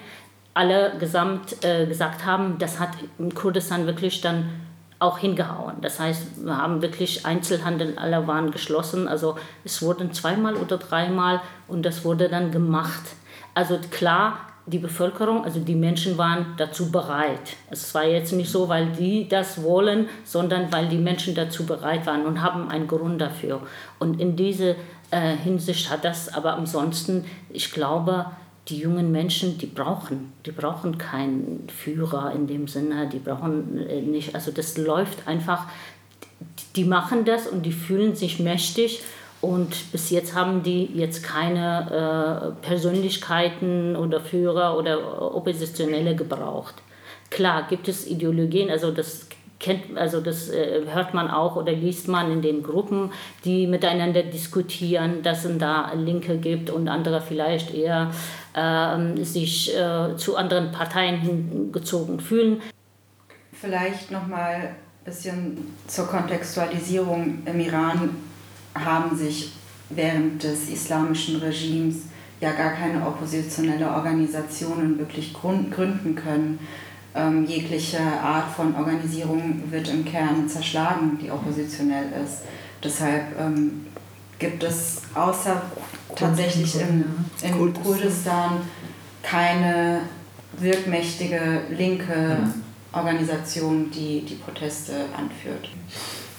[0.54, 4.50] alle gesamt äh, gesagt haben, das hat in Kurdistan wirklich dann
[5.00, 5.76] auch hingehauen.
[5.82, 9.08] Das heißt, wir haben wirklich Einzelhandel, alle waren geschlossen.
[9.08, 13.04] Also es wurden zweimal oder dreimal und das wurde dann gemacht.
[13.54, 17.56] Also klar, die Bevölkerung, also die Menschen waren dazu bereit.
[17.72, 22.06] Es war jetzt nicht so, weil die das wollen, sondern weil die Menschen dazu bereit
[22.06, 23.62] waren und haben einen Grund dafür.
[23.98, 24.76] Und in dieser
[25.10, 28.26] äh, Hinsicht hat das aber ansonsten, ich glaube,
[28.68, 34.02] die jungen Menschen, die brauchen, die brauchen keinen Führer in dem Sinne, die brauchen äh,
[34.02, 35.68] nicht, also das läuft einfach,
[36.76, 39.02] die machen das und die fühlen sich mächtig
[39.42, 46.76] und bis jetzt haben die jetzt keine äh, Persönlichkeiten oder Führer oder Oppositionelle gebraucht.
[47.30, 49.28] Klar gibt es Ideologien, also das
[49.60, 53.12] kennt, also das äh, hört man auch oder liest man in den Gruppen,
[53.46, 58.12] die miteinander diskutieren, dass es da Linke gibt und andere vielleicht eher
[58.54, 59.72] äh, sich
[60.18, 62.62] zu anderen Parteien hingezogen fühlen.
[63.52, 68.10] Vielleicht nochmal ein bisschen zur Kontextualisierung im Iran
[68.84, 69.52] haben sich
[69.90, 72.04] während des islamischen Regimes
[72.40, 76.60] ja gar keine oppositionelle Organisationen wirklich gründen können.
[77.16, 82.44] Ähm, jegliche Art von Organisierung wird im Kern zerschlagen, die oppositionell ist.
[82.84, 83.88] Deshalb ähm,
[84.38, 85.62] gibt es außer
[86.16, 87.06] tatsächlich im,
[87.42, 88.62] im Kurdistan
[89.24, 90.02] keine
[90.60, 92.38] wirkmächtige linke
[92.92, 95.70] Organisation, die die Proteste anführt.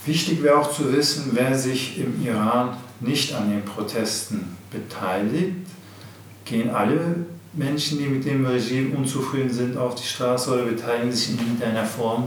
[0.08, 5.56] Wichtig wäre auch zu wissen, wer sich im Iran nicht an den Protesten beteiligt.
[6.46, 11.32] Gehen alle Menschen, die mit dem Regime unzufrieden sind, auf die Straße oder beteiligen sich
[11.32, 12.26] in irgendeiner Form?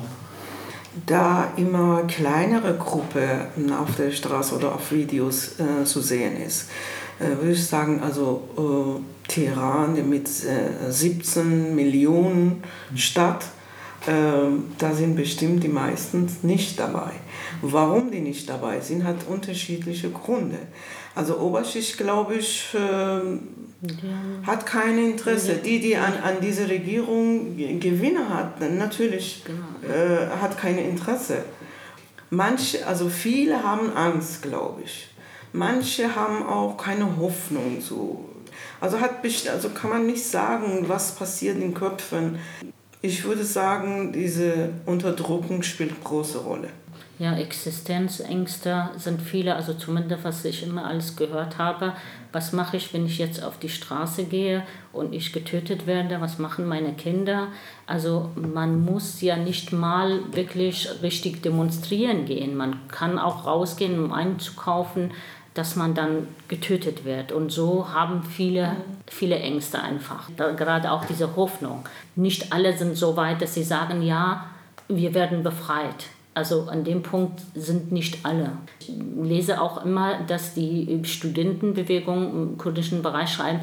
[1.07, 6.69] Da immer kleinere Gruppen auf der Straße oder auf Videos äh, zu sehen ist,
[7.19, 12.61] äh, würde ich sagen, also äh, Teheran mit 17 äh, Millionen
[12.93, 13.60] Stadt, äh,
[14.05, 17.11] da sind bestimmt die meisten nicht dabei.
[17.61, 20.57] Warum die nicht dabei sind, hat unterschiedliche Gründe.
[21.13, 25.55] Also Oberschicht, glaube ich, äh, hat kein Interesse.
[25.55, 29.93] Die, die an, an diese Regierung Gewinne hat, natürlich genau.
[29.93, 31.43] äh, hat kein Interesse.
[32.29, 35.09] Manche, also viele haben Angst, glaube ich.
[35.53, 37.81] Manche haben auch keine Hoffnung.
[37.81, 38.25] So.
[38.79, 39.17] Also, hat,
[39.51, 42.39] also kann man nicht sagen, was passiert in den Köpfen.
[43.01, 46.69] Ich würde sagen, diese Unterdrückung spielt große Rolle
[47.21, 51.93] ja, Existenzängste sind viele, also zumindest was ich immer alles gehört habe.
[52.31, 56.19] Was mache ich, wenn ich jetzt auf die Straße gehe und ich getötet werde?
[56.19, 57.49] Was machen meine Kinder?
[57.85, 62.57] Also man muss ja nicht mal wirklich richtig demonstrieren gehen.
[62.57, 65.11] Man kann auch rausgehen, um einzukaufen,
[65.53, 67.31] dass man dann getötet wird.
[67.31, 70.29] Und so haben viele, viele Ängste einfach.
[70.37, 71.83] Da, gerade auch diese Hoffnung.
[72.15, 74.45] Nicht alle sind so weit, dass sie sagen, ja,
[74.87, 76.07] wir werden befreit.
[76.33, 78.51] Also an dem Punkt sind nicht alle.
[78.79, 83.59] Ich lese auch immer, dass die Studentenbewegung im kurdischen Bereich schreiben,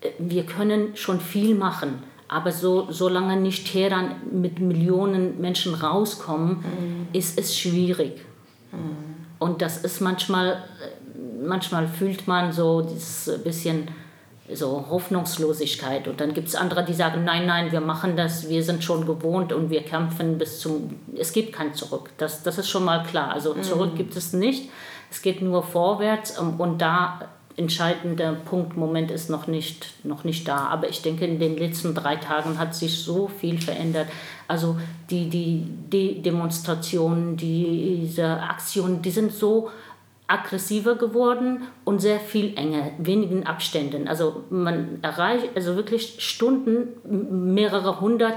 [0.00, 6.58] äh, wir können schon viel machen, aber so, solange nicht Teheran mit Millionen Menschen rauskommen,
[6.58, 7.08] mhm.
[7.12, 8.20] ist es schwierig.
[8.70, 9.08] Mhm.
[9.38, 10.56] Und das ist manchmal, äh,
[11.42, 13.88] manchmal fühlt man so dieses bisschen
[14.54, 16.08] so Hoffnungslosigkeit.
[16.08, 19.06] Und dann gibt es andere, die sagen, nein, nein, wir machen das, wir sind schon
[19.06, 22.10] gewohnt und wir kämpfen bis zum, es gibt kein Zurück.
[22.18, 23.32] Das, das ist schon mal klar.
[23.32, 23.62] Also mhm.
[23.62, 24.70] zurück gibt es nicht.
[25.10, 27.20] Es geht nur vorwärts ähm, und da
[27.56, 30.68] entscheidende Punkt, Moment ist noch nicht, noch nicht da.
[30.68, 34.06] Aber ich denke, in den letzten drei Tagen hat sich so viel verändert.
[34.46, 34.78] Also
[35.10, 39.70] die, die, die Demonstrationen, die, diese Aktionen, die sind so
[40.28, 44.06] aggressiver geworden und sehr viel enger, wenigen Abständen.
[44.06, 46.88] Also man erreicht also wirklich Stunden,
[47.54, 48.34] mehrere hundert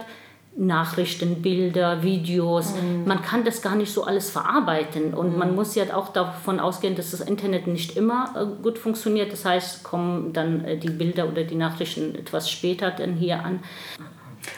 [0.55, 2.73] Nachrichten, Bilder, Videos.
[2.73, 3.05] Mhm.
[3.05, 5.39] Man kann das gar nicht so alles verarbeiten und mhm.
[5.39, 9.31] man muss ja auch davon ausgehen, dass das Internet nicht immer äh, gut funktioniert.
[9.31, 13.61] Das heißt, kommen dann äh, die Bilder oder die Nachrichten etwas später dann hier an.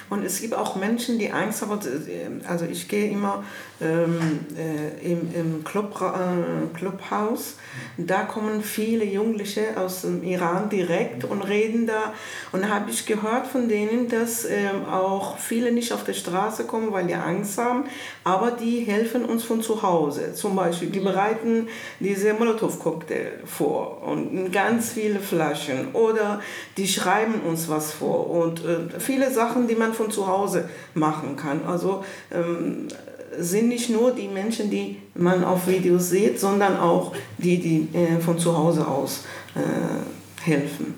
[0.09, 1.79] Und es gibt auch Menschen, die Angst haben.
[2.47, 3.43] Also ich gehe immer
[3.81, 7.55] ähm, äh, im, im Club, äh, Clubhaus.
[7.97, 12.13] Da kommen viele Jugendliche aus dem Iran direkt und reden da.
[12.51, 16.91] Und habe ich gehört von denen, dass ähm, auch viele nicht auf die Straße kommen,
[16.91, 17.85] weil die Angst haben.
[18.23, 20.33] Aber die helfen uns von zu Hause.
[20.33, 21.67] Zum Beispiel, die bereiten
[21.99, 25.93] diese Molotow-Cocktail vor und ganz viele Flaschen.
[25.93, 26.41] Oder
[26.77, 28.29] die schreiben uns was vor.
[28.29, 31.61] Und äh, viele Sachen, die man von zu Hause machen kann.
[31.65, 32.87] Also ähm,
[33.39, 38.19] sind nicht nur die Menschen, die man auf Videos sieht, sondern auch die, die äh,
[38.19, 39.23] von zu Hause aus
[39.55, 40.95] äh, helfen.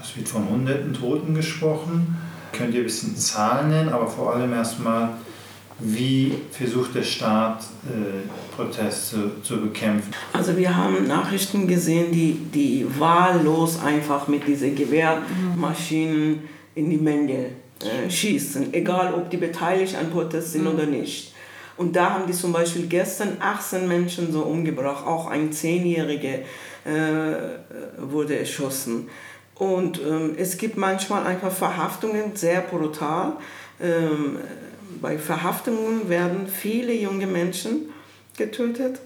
[0.00, 2.16] Es wird von hunderten Toten gesprochen.
[2.52, 5.10] Könnt ihr ein bisschen Zahlen nennen, aber vor allem erstmal,
[5.80, 10.12] wie versucht der Staat, äh, Proteste zu bekämpfen?
[10.32, 16.44] Also wir haben Nachrichten gesehen, die, die wahllos einfach mit diesen Gewehrmaschinen
[16.76, 17.46] in die Menge
[17.80, 20.74] äh, schießen, egal ob die beteiligt an Protest sind mhm.
[20.74, 21.32] oder nicht.
[21.76, 26.38] Und da haben die zum Beispiel gestern 18 Menschen so umgebracht, auch ein Zehnjähriger
[26.84, 27.58] äh,
[27.98, 29.08] wurde erschossen.
[29.56, 33.34] Und ähm, es gibt manchmal einfach Verhaftungen, sehr brutal.
[33.80, 34.38] Ähm,
[35.00, 37.92] bei Verhaftungen werden viele junge Menschen
[38.36, 39.00] getötet.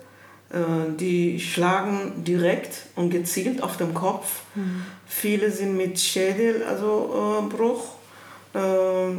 [0.50, 4.42] Äh, die schlagen direkt und gezielt auf den Kopf.
[4.54, 4.83] Mhm.
[5.07, 7.54] Viele sind mit Schädelbruch also, äh,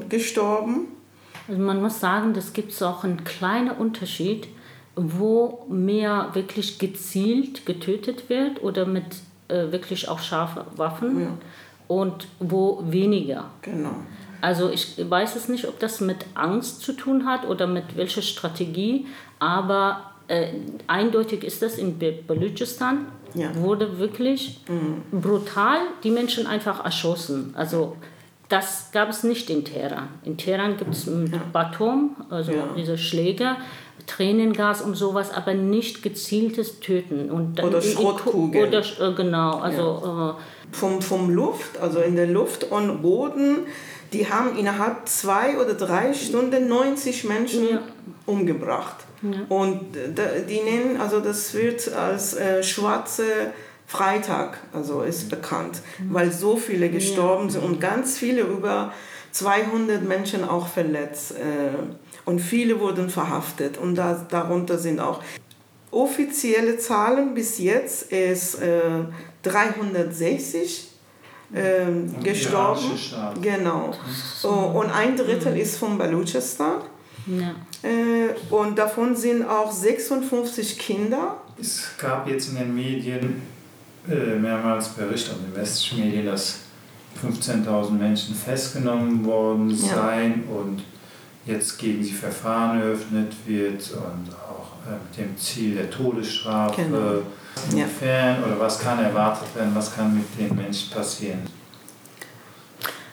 [0.09, 0.87] gestorben.
[1.47, 4.47] Also man muss sagen, das gibt es auch einen kleinen Unterschied,
[4.95, 9.05] wo mehr wirklich gezielt getötet wird oder mit
[9.47, 11.37] äh, wirklich auch scharfen Waffen ja.
[11.87, 13.45] und wo weniger.
[13.61, 13.95] Genau.
[14.41, 18.21] Also ich weiß es nicht, ob das mit Angst zu tun hat oder mit welcher
[18.21, 19.07] Strategie,
[19.39, 20.47] aber äh,
[20.87, 21.97] eindeutig ist das in
[22.27, 23.53] Balochistan ja.
[23.55, 25.19] wurde wirklich mhm.
[25.19, 27.53] brutal die Menschen einfach erschossen.
[27.55, 27.97] Also
[28.49, 30.09] das gab es nicht in Teheran.
[30.23, 32.69] In Teheran gibt es mit Batum, also ja.
[32.75, 33.55] diese Schläge,
[34.07, 37.29] Tränengas und sowas, aber nicht gezieltes Töten.
[37.29, 38.67] Und oder Schrottkugeln.
[38.67, 40.01] Oder, äh, genau, also...
[40.03, 40.29] Ja.
[40.31, 40.33] Äh,
[40.71, 43.65] vom, vom Luft, also in der Luft und Boden,
[44.13, 47.81] die haben innerhalb zwei oder drei Stunden 90 Menschen ja.
[48.25, 48.97] umgebracht.
[49.21, 49.45] Ja.
[49.49, 49.81] Und
[50.49, 53.23] die nennen, also das wird als äh, schwarze
[53.89, 56.13] Freitag, also ist bekannt, mhm.
[56.13, 57.53] weil so viele gestorben ja.
[57.53, 58.93] sind und ganz viele, über
[59.31, 61.31] 200 Menschen auch verletzt.
[61.31, 61.75] Äh,
[62.23, 65.23] und viele wurden verhaftet und da, darunter sind auch
[65.89, 68.79] offizielle Zahlen bis jetzt ist äh,
[69.41, 70.87] 360
[71.51, 72.91] äh, gestorben.
[73.41, 73.95] Genau.
[74.43, 76.81] Und ein Drittel ist von Baluchistan.
[77.25, 77.55] Ja.
[77.81, 81.37] Äh, und davon sind auch 56 Kinder.
[81.59, 83.41] Es gab jetzt in den Medien
[84.07, 86.59] mehrmals Berichte, in den westlichen Medien, dass
[87.23, 90.55] 15.000 Menschen festgenommen worden seien ja.
[90.55, 90.83] und
[91.45, 96.83] jetzt gegen sie Verfahren eröffnet wird und auch äh, mit dem Ziel der Todesstrafe.
[96.83, 97.21] Genau.
[97.71, 98.47] Inwiefern ja.
[98.47, 101.39] oder was kann erwartet werden, was kann mit den Menschen passieren?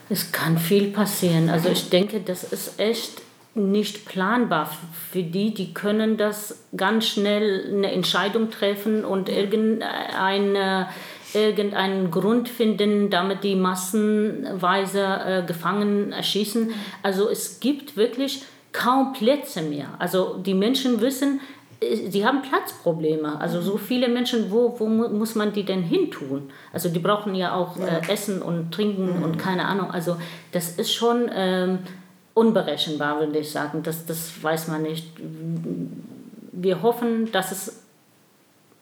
[0.08, 1.48] Es kann viel passieren.
[1.48, 3.22] Also ich denke, das ist echt
[3.56, 4.70] nicht planbar
[5.10, 5.54] für die.
[5.54, 10.88] Die können das ganz schnell eine Entscheidung treffen und irgendeine
[11.34, 16.72] irgendeinen Grund finden, damit die massenweise äh, Gefangenen erschießen.
[17.02, 18.42] Also es gibt wirklich
[18.72, 19.88] kaum Plätze mehr.
[19.98, 21.40] Also die Menschen wissen,
[21.80, 23.40] äh, sie haben Platzprobleme.
[23.40, 26.50] Also so viele Menschen, wo, wo muss man die denn hin tun?
[26.72, 29.90] Also die brauchen ja auch äh, Essen und Trinken und keine Ahnung.
[29.90, 30.16] Also
[30.52, 31.80] das ist schon ähm,
[32.36, 33.82] unberechenbar, würde ich sagen.
[33.82, 35.10] Das, das weiß man nicht.
[36.52, 37.82] Wir hoffen, dass es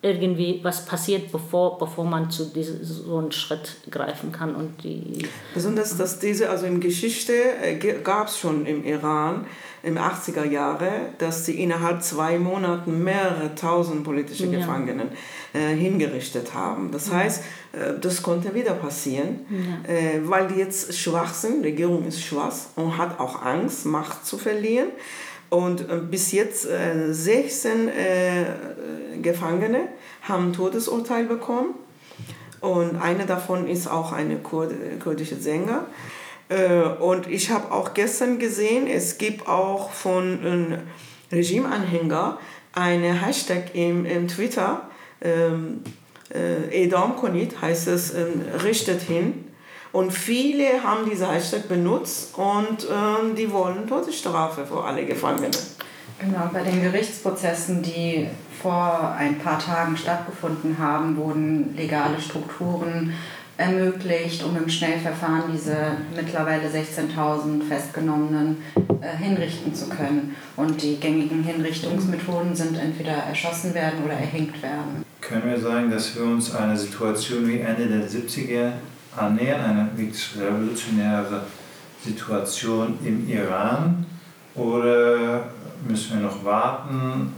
[0.05, 4.55] irgendwie was passiert, bevor, bevor man zu diesem, so einen Schritt greifen kann.
[4.55, 9.47] Und die Besonders, dass diese, also in Geschichte äh, gab es schon im Iran
[9.83, 14.59] im 80er Jahre, dass sie innerhalb zwei Monaten mehrere tausend politische ja.
[14.59, 15.09] Gefangenen
[15.53, 16.91] äh, hingerichtet haben.
[16.91, 17.17] Das ja.
[17.17, 19.91] heißt, äh, das konnte wieder passieren, ja.
[19.91, 24.27] äh, weil die jetzt schwach sind, die Regierung ist schwach und hat auch Angst, Macht
[24.27, 24.89] zu verlieren.
[25.55, 28.47] Und äh, bis jetzt 16 äh, äh,
[29.23, 29.87] Gefangene
[30.23, 31.77] haben ein Todesurteil bekommen.
[32.61, 35.87] Und einer davon ist auch eine Kurd kurdische Sänger.
[36.49, 40.79] Äh, und ich habe auch gestern gesehen, es gibt auch von einem
[41.31, 42.39] Regimeanhänger
[42.73, 44.89] eine Hashtag im, im Twitter,
[45.23, 45.83] ähm,
[46.35, 49.45] äh, Edom Konit heißt es, ähm, richtet hin.
[49.95, 55.53] Und viele haben diese Hashtag benutzt und ähm, die wollen Todesstrafe für alle Gefangenen.
[56.19, 58.27] Genau, bei den Gerichtsprozessen, die
[58.61, 63.15] vor ein paar Tagen stattgefunden haben, wurden legale Strukturen
[63.57, 68.57] ermöglicht, um im Schnellverfahren diese mittlerweile 16.000 Festgenommenen
[69.01, 70.35] äh, hinrichten zu können.
[70.57, 75.05] Und die gängigen Hinrichtungsmethoden sind entweder erschossen werden oder erhängt werden.
[75.21, 78.73] Können wir sagen, dass wir uns einer Situation wie Ende der 70er
[79.17, 81.43] annähern, eine wirklich revolutionäre
[82.05, 84.07] Situation im Iran?
[84.55, 85.49] Oder
[85.87, 87.33] müssen wir noch warten?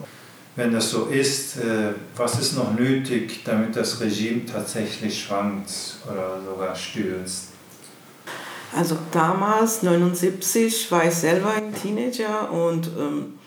[0.55, 5.71] Wenn das so ist, äh, was ist noch nötig, damit das Regime tatsächlich schwankt
[6.11, 7.49] oder sogar stürzt?
[8.75, 13.39] Also damals, 1979, war ich selber ein Teenager und ähm,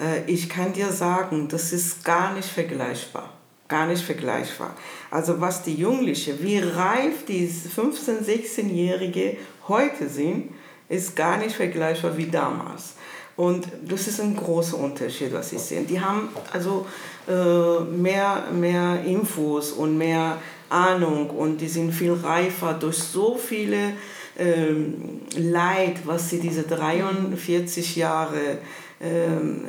[0.00, 3.37] äh, ich kann dir sagen, das ist gar nicht vergleichbar.
[3.68, 4.74] Gar nicht vergleichbar.
[5.10, 9.36] Also was die Jugendlichen, wie reif die 15-, 16-Jährige
[9.68, 10.50] heute sind,
[10.88, 12.94] ist gar nicht vergleichbar wie damals.
[13.36, 15.82] Und das ist ein großer Unterschied, was ich sehe.
[15.82, 16.86] Die haben also
[17.28, 20.38] äh, mehr, mehr Infos und mehr
[20.70, 23.92] Ahnung und die sind viel reifer durch so viele
[24.38, 28.58] ähm, Leid, was sie diese 43 Jahre
[29.00, 29.64] ähm,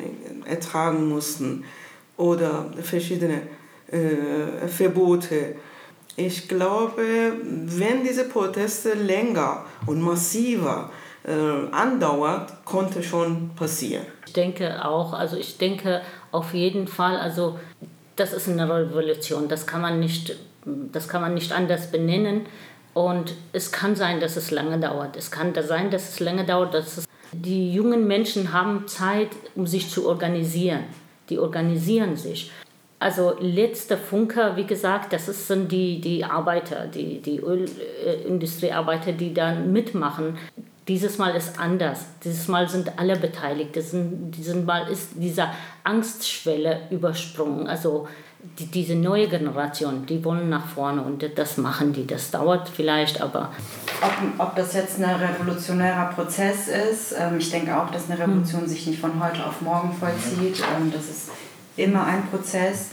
[0.46, 1.64] ertragen mussten
[2.18, 3.42] oder verschiedene
[3.92, 5.56] äh, Verbote.
[6.16, 7.02] Ich glaube,
[7.44, 10.90] wenn diese Proteste länger und massiver
[11.24, 11.32] äh,
[11.72, 14.06] andauert, konnte schon passieren.
[14.26, 17.58] Ich denke auch, also ich denke auf jeden Fall, also
[18.16, 22.46] das ist eine Revolution, das kann man nicht, das kann man nicht anders benennen.
[22.94, 25.16] Und es kann sein, dass es lange dauert.
[25.16, 26.74] Es kann sein, dass es lange dauert.
[26.74, 30.84] Dass es die jungen Menschen haben Zeit, um sich zu organisieren.
[31.30, 32.52] Die organisieren sich.
[33.00, 39.72] Also letzter Funker, wie gesagt, das sind die, die Arbeiter, die, die Ölindustriearbeiter, die dann
[39.72, 40.38] mitmachen.
[40.90, 42.06] Dieses Mal ist anders.
[42.24, 43.76] Dieses Mal sind alle beteiligt.
[43.76, 45.54] Diesen, diesen Mal ist dieser
[45.86, 47.68] Angstschwelle übersprungen.
[47.68, 48.08] Also
[48.58, 52.08] die, diese neue Generation, die wollen nach vorne und das machen die.
[52.08, 53.52] Das dauert vielleicht, aber.
[54.02, 58.68] Ob, ob das jetzt ein revolutionärer Prozess ist, ähm, ich denke auch, dass eine Revolution
[58.68, 60.62] sich nicht von heute auf morgen vollzieht.
[60.78, 61.30] Ähm, das ist
[61.78, 62.88] immer ein Prozess.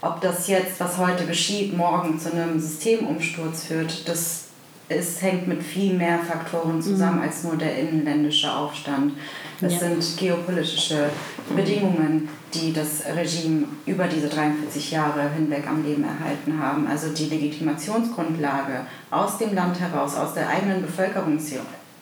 [0.00, 4.46] Ob das jetzt, was heute geschieht, morgen zu einem Systemumsturz führt, das
[4.88, 7.22] es hängt mit viel mehr Faktoren zusammen mhm.
[7.22, 9.14] als nur der inländische Aufstand.
[9.60, 9.78] Es ja.
[9.80, 11.10] sind geopolitische
[11.54, 16.86] Bedingungen, die das Regime über diese 43 Jahre hinweg am Leben erhalten haben.
[16.86, 21.38] Also die Legitimationsgrundlage aus dem Land heraus, aus der eigenen Bevölkerung,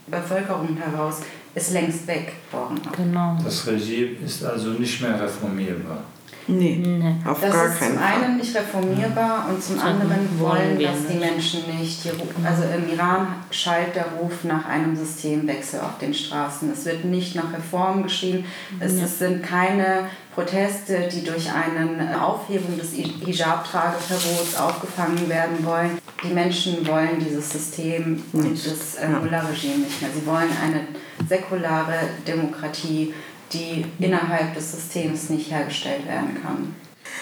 [0.06, 1.20] Bevölkerung heraus,
[1.54, 2.80] ist längst weg worden.
[2.96, 3.38] Genau.
[3.42, 6.02] Das Regime ist also nicht mehr reformierbar.
[6.46, 7.14] Nee, nee.
[7.24, 8.22] auf das gar ist keinen zum Fall.
[8.22, 12.00] einen nicht reformierbar und zum anderen wollen das die Menschen nicht.
[12.44, 16.70] Also im Iran schallt der Ruf nach einem Systemwechsel auf den Straßen.
[16.70, 18.44] Es wird nicht nach Reformen geschehen.
[18.78, 19.04] Es, ja.
[19.04, 25.98] es sind keine Proteste, die durch eine Aufhebung des Hijab-Trageverbots aufgefangen werden wollen.
[26.22, 30.10] Die Menschen wollen dieses System und das äh, Mullah-Regime nicht mehr.
[30.14, 30.80] Sie wollen eine
[31.28, 31.94] säkulare
[32.26, 33.14] Demokratie
[33.54, 36.74] die innerhalb des Systems nicht hergestellt werden kann.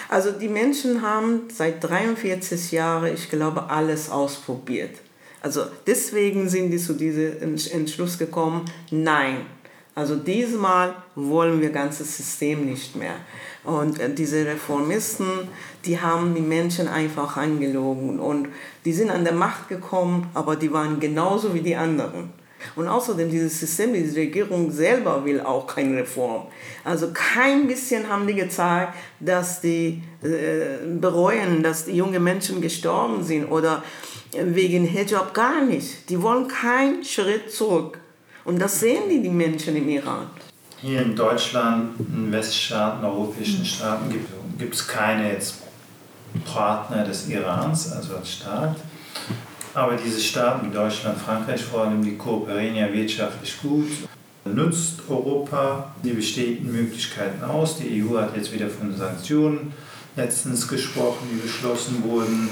[0.09, 4.97] Also die Menschen haben seit 43 Jahren, ich glaube, alles ausprobiert.
[5.41, 9.45] Also deswegen sind die zu diesem Entschluss gekommen, nein.
[9.95, 13.15] Also diesmal wollen wir das ganze System nicht mehr.
[13.63, 15.27] Und äh, diese Reformisten,
[15.85, 18.19] die haben die Menschen einfach angelogen.
[18.19, 18.47] Und
[18.85, 22.31] die sind an der Macht gekommen, aber die waren genauso wie die anderen.
[22.75, 26.43] Und außerdem dieses System, diese Regierung selber will auch keine Reform.
[26.83, 33.23] Also kein bisschen haben die gezeigt, dass die äh, bereuen, dass die jungen Menschen gestorben
[33.23, 33.83] sind oder
[34.33, 36.09] wegen Hijab gar nicht.
[36.09, 37.99] Die wollen keinen Schritt zurück.
[38.45, 40.27] Und das sehen die, die Menschen im Iran.
[40.81, 44.13] Hier in Deutschland, in Weststaaten, europäischen Staaten
[44.57, 45.55] gibt es keine jetzt
[46.45, 48.75] Partner des Irans, also als Staat.
[49.73, 53.87] Aber diese Staaten wie Deutschland, Frankreich vor allem, die kooperieren ja wirtschaftlich gut.
[54.45, 57.77] Nutzt Europa die bestehenden Möglichkeiten aus?
[57.77, 59.73] Die EU hat jetzt wieder von Sanktionen
[60.15, 62.49] letztens gesprochen, die beschlossen wurden.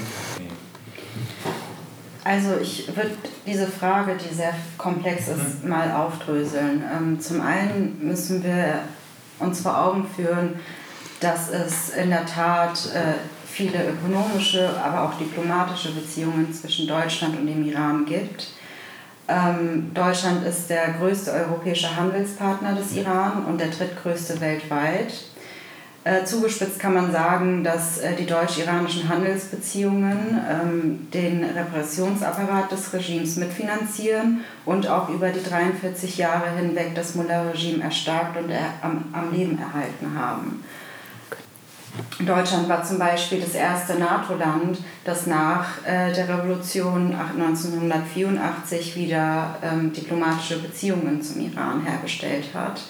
[2.24, 3.10] Also ich würde
[3.46, 5.70] diese Frage, die sehr komplex ist, mhm.
[5.70, 6.82] mal aufdröseln.
[6.92, 8.80] Ähm, zum einen müssen wir
[9.38, 10.54] uns vor Augen führen,
[11.20, 13.14] dass es in der Tat äh,
[13.52, 18.48] viele ökonomische, aber auch diplomatische Beziehungen zwischen Deutschland und dem Iran gibt.
[19.28, 25.12] Ähm, Deutschland ist der größte europäische Handelspartner des Iran und der drittgrößte weltweit.
[26.04, 33.36] Äh, zugespitzt kann man sagen, dass äh, die deutsch-iranischen Handelsbeziehungen ähm, den Repressionsapparat des Regimes
[33.36, 39.32] mitfinanzieren und auch über die 43 Jahre hinweg das Mullah-Regime erstarkt und er, am, am
[39.32, 40.64] Leben erhalten haben.
[42.20, 49.92] Deutschland war zum Beispiel das erste NATO-Land, das nach äh, der Revolution 1984 wieder ähm,
[49.92, 52.80] diplomatische Beziehungen zum Iran hergestellt hat.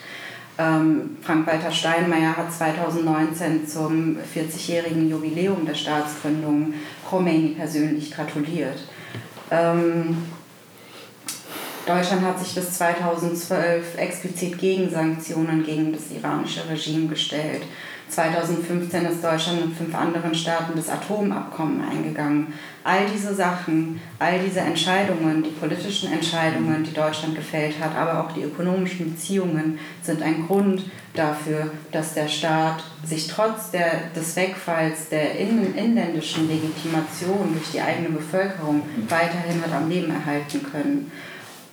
[0.59, 6.75] Ähm, Frank-Walter Steinmeier hat 2019 zum 40-jährigen Jubiläum der Staatsgründung
[7.09, 8.79] Khomeini persönlich gratuliert.
[9.51, 10.19] Ähm,
[11.87, 17.63] Deutschland hat sich bis 2012 explizit gegen Sanktionen gegen das iranische Regime gestellt.
[18.09, 22.53] 2015 ist Deutschland mit fünf anderen Staaten das Atomabkommen eingegangen.
[22.85, 28.33] All diese Sachen, all diese Entscheidungen, die politischen Entscheidungen, die Deutschland gefällt hat, aber auch
[28.33, 30.85] die ökonomischen Beziehungen sind ein Grund
[31.15, 37.81] dafür, dass der Staat sich trotz der, des Wegfalls der in, inländischen Legitimation durch die
[37.81, 41.11] eigene Bevölkerung weiterhin hat am Leben erhalten können.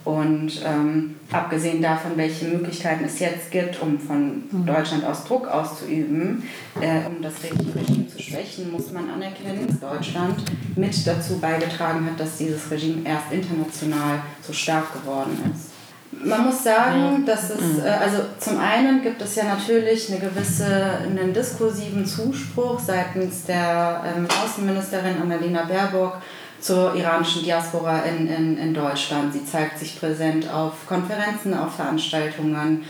[0.10, 4.66] Und ähm, abgesehen davon, welche Möglichkeiten es jetzt gibt, um von mhm.
[4.66, 6.42] Deutschland aus Druck auszuüben,
[6.82, 10.42] äh, um das Regime zu schwächen, muss man anerkennen, dass Deutschland
[10.76, 15.70] mit dazu beigetragen hat, dass dieses Regime erst international so stark geworden ist.
[16.12, 17.86] Man muss sagen, dass es, mhm.
[17.86, 20.66] äh, also zum einen gibt es ja natürlich eine gewisse,
[21.04, 26.18] einen diskursiven Zuspruch seitens der ähm, Außenministerin Annalena Baerbock,
[26.62, 29.34] zur iranischen Diaspora in, in, in Deutschland.
[29.34, 32.84] Sie zeigt sich präsent auf Konferenzen, auf Veranstaltungen,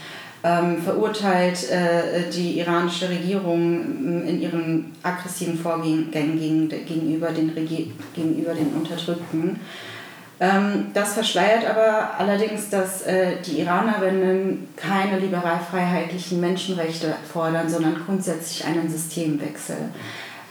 [0.44, 8.74] ähm, verurteilt äh, die iranische Regierung in ihren aggressiven Vorgängen gegen, gegenüber, den gegenüber den
[8.74, 9.60] Unterdrückten.
[10.40, 18.64] Ähm, das verschleiert aber allerdings, dass äh, die Iranerinnen keine liberal-freiheitlichen Menschenrechte fordern, sondern grundsätzlich
[18.66, 19.92] einen Systemwechsel ähm,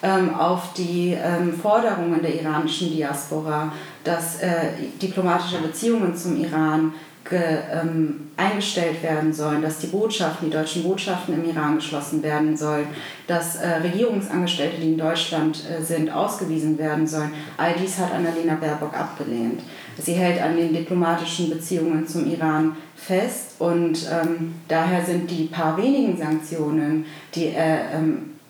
[0.01, 3.73] auf die ähm, Forderungen der iranischen Diaspora,
[4.05, 4.71] dass äh,
[5.03, 6.93] diplomatische Beziehungen zum Iran
[7.31, 12.87] ähm, eingestellt werden sollen, dass die Botschaften, die deutschen Botschaften im Iran geschlossen werden sollen,
[13.27, 17.33] dass äh, Regierungsangestellte, die in Deutschland äh, sind, ausgewiesen werden sollen.
[17.57, 19.61] All dies hat Annalena Baerbock abgelehnt.
[19.99, 25.77] Sie hält an den diplomatischen Beziehungen zum Iran fest und ähm, daher sind die paar
[25.77, 27.81] wenigen Sanktionen, die äh,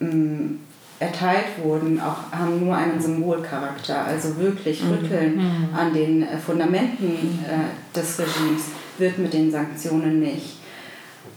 [0.00, 0.60] ähm,
[1.00, 4.04] erteilt wurden, auch, haben nur einen Symbolcharakter.
[4.04, 4.92] Also wirklich mhm.
[4.92, 5.68] Rütteln mhm.
[5.74, 8.64] an den äh, Fundamenten äh, des Regimes
[8.98, 10.56] wird mit den Sanktionen nicht.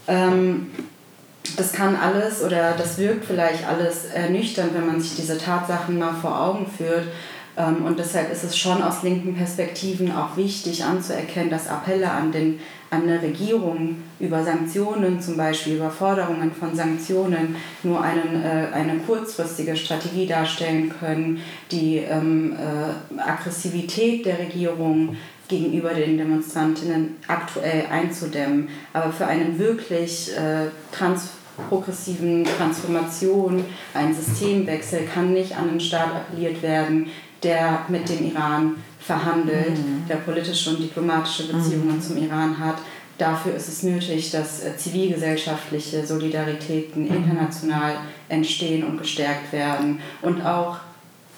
[0.07, 0.71] Ähm,
[1.57, 6.13] das kann alles oder das wirkt vielleicht alles ernüchternd, wenn man sich diese Tatsachen mal
[6.13, 7.07] vor Augen führt.
[7.57, 12.31] Ähm, und deshalb ist es schon aus linken Perspektiven auch wichtig anzuerkennen, dass Appelle an,
[12.31, 18.67] den, an eine Regierung über Sanktionen, zum Beispiel über Forderungen von Sanktionen, nur einen, äh,
[18.73, 21.41] eine kurzfristige Strategie darstellen können,
[21.71, 25.15] die ähm, äh, Aggressivität der Regierung
[25.47, 28.69] gegenüber den Demonstrantinnen aktuell einzudämmen.
[28.93, 31.31] Aber für eine wirklich äh, trans
[31.69, 37.07] progressiven Transformation, einen Systemwechsel kann nicht an den Staat appelliert werden,
[37.43, 40.07] der mit dem Iran verhandelt, mhm.
[40.07, 42.01] der politische und diplomatische Beziehungen mhm.
[42.01, 42.77] zum Iran hat.
[43.17, 47.15] Dafür ist es nötig, dass äh, zivilgesellschaftliche Solidaritäten mhm.
[47.15, 47.95] international
[48.29, 50.77] entstehen und gestärkt werden und auch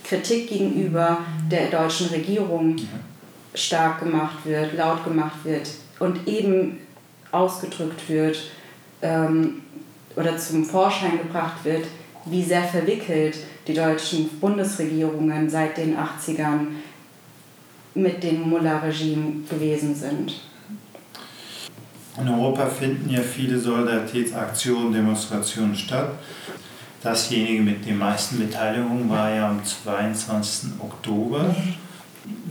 [0.03, 2.75] Kritik gegenüber der deutschen Regierung
[3.53, 6.79] stark gemacht wird, laut gemacht wird und eben
[7.31, 8.37] ausgedrückt wird
[9.01, 9.61] ähm,
[10.15, 11.85] oder zum Vorschein gebracht wird,
[12.25, 13.37] wie sehr verwickelt
[13.67, 16.67] die deutschen Bundesregierungen seit den 80ern
[17.95, 20.41] mit dem Mullah-Regime gewesen sind.
[22.19, 26.09] In Europa finden ja viele Solidaritätsaktionen, Demonstrationen statt.
[27.01, 30.69] Dasjenige mit den meisten Beteiligungen war ja am 22.
[30.79, 31.53] Oktober.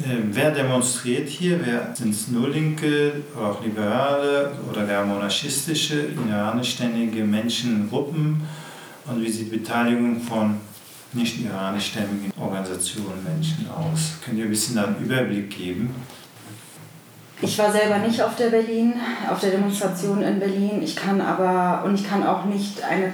[0.00, 1.58] Äh, wer demonstriert hier?
[1.94, 8.42] Sind es nur Linke, auch Liberale oder gar monarchistische, iranischstämmige Menschengruppen?
[9.06, 10.56] Und wie sieht die Beteiligung von
[11.14, 14.14] nicht iranischstämmigen Organisationen, Menschen aus?
[14.24, 15.94] Könnt ihr ein bisschen einen Überblick geben?
[17.40, 18.94] Ich war selber nicht auf der Berlin,
[19.28, 20.80] auf der Demonstration in Berlin.
[20.80, 23.12] Ich kann aber und ich kann auch nicht eine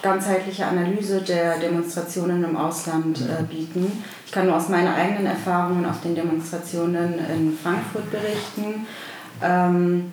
[0.00, 4.04] ganzheitliche Analyse der Demonstrationen im Ausland äh, bieten.
[4.24, 8.86] Ich kann nur aus meinen eigenen Erfahrungen auf den Demonstrationen in Frankfurt berichten.
[9.42, 10.12] Ähm,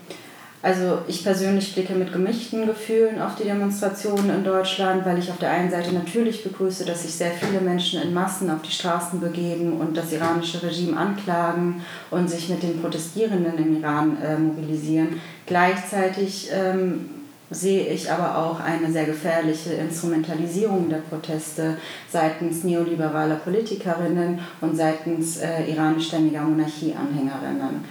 [0.65, 5.37] also ich persönlich blicke mit gemischten Gefühlen auf die Demonstrationen in Deutschland, weil ich auf
[5.37, 9.19] der einen Seite natürlich begrüße, dass sich sehr viele Menschen in Massen auf die Straßen
[9.19, 15.21] begeben und das iranische Regime anklagen und sich mit den Protestierenden im Iran äh, mobilisieren.
[15.45, 17.11] Gleichzeitig ähm,
[17.51, 21.77] sehe ich aber auch eine sehr gefährliche Instrumentalisierung der Proteste
[22.09, 27.85] seitens neoliberaler Politikerinnen und seitens äh, iranischstämmiger Monarchieanhängerinnen.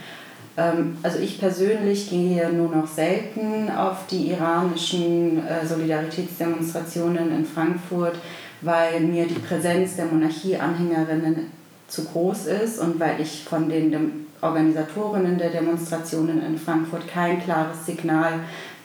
[0.57, 8.15] Ähm, also ich persönlich gehe nur noch selten auf die iranischen äh, Solidaritätsdemonstrationen in Frankfurt,
[8.61, 11.51] weil mir die Präsenz der Monarchieanhängerinnen
[11.87, 17.85] zu groß ist und weil ich von den Organisatorinnen der Demonstrationen in Frankfurt kein klares
[17.85, 18.39] Signal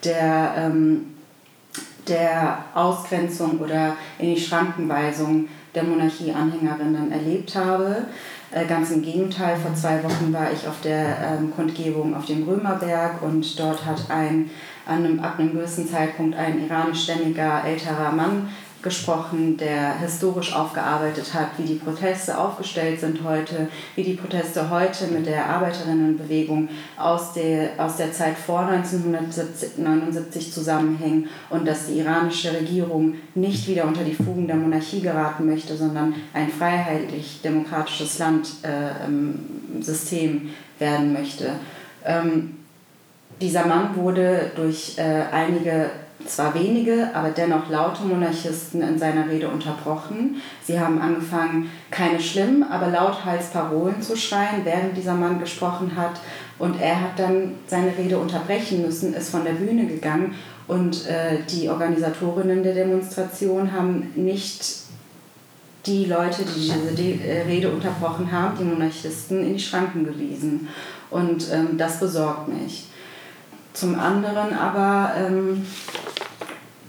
[0.04, 1.14] der, ähm,
[2.08, 8.06] der Ausgrenzung oder in die Schrankenweisung der Monarchieanhängerinnen erlebt habe.
[8.52, 12.48] Äh, ganz im Gegenteil, vor zwei Wochen war ich auf der ähm, Kundgebung auf dem
[12.48, 14.50] Römerberg und dort hat ein,
[14.86, 18.48] an einem, ab einem gewissen Zeitpunkt ein iranischstämmiger älterer Mann
[18.82, 25.08] gesprochen, der historisch aufgearbeitet hat, wie die Proteste aufgestellt sind heute, wie die Proteste heute
[25.08, 32.52] mit der Arbeiterinnenbewegung aus der, aus der Zeit vor 1979 zusammenhängen und dass die iranische
[32.52, 40.40] Regierung nicht wieder unter die Fugen der Monarchie geraten möchte, sondern ein freiheitlich-demokratisches Landsystem äh,
[40.80, 41.50] werden möchte.
[42.04, 42.56] Ähm,
[43.40, 45.90] dieser Mann wurde durch äh, einige
[46.30, 50.40] zwar wenige, aber dennoch laute Monarchisten in seiner Rede unterbrochen.
[50.62, 56.20] Sie haben angefangen, keine schlimmen, aber lauthals Parolen zu schreien, während dieser Mann gesprochen hat.
[56.58, 60.34] Und er hat dann seine Rede unterbrechen müssen, ist von der Bühne gegangen
[60.70, 64.64] und äh, die Organisatorinnen der Demonstration haben nicht
[65.84, 70.68] die Leute, die diese De äh, Rede unterbrochen haben, die Monarchisten, in die Schranken gewiesen.
[71.10, 72.86] Und ähm, das besorgt mich.
[73.72, 75.66] Zum anderen aber ähm,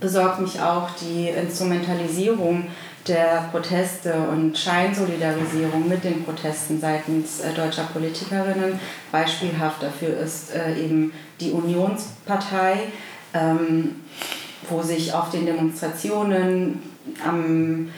[0.01, 2.65] besorgt mich auch die Instrumentalisierung
[3.07, 8.79] der Proteste und Scheinsolidarisierung mit den Protesten seitens äh, deutscher Politikerinnen.
[9.11, 12.89] Beispielhaft dafür ist äh, eben die Unionspartei,
[13.33, 14.01] ähm,
[14.69, 16.83] wo sich auf den Demonstrationen
[17.25, 17.89] am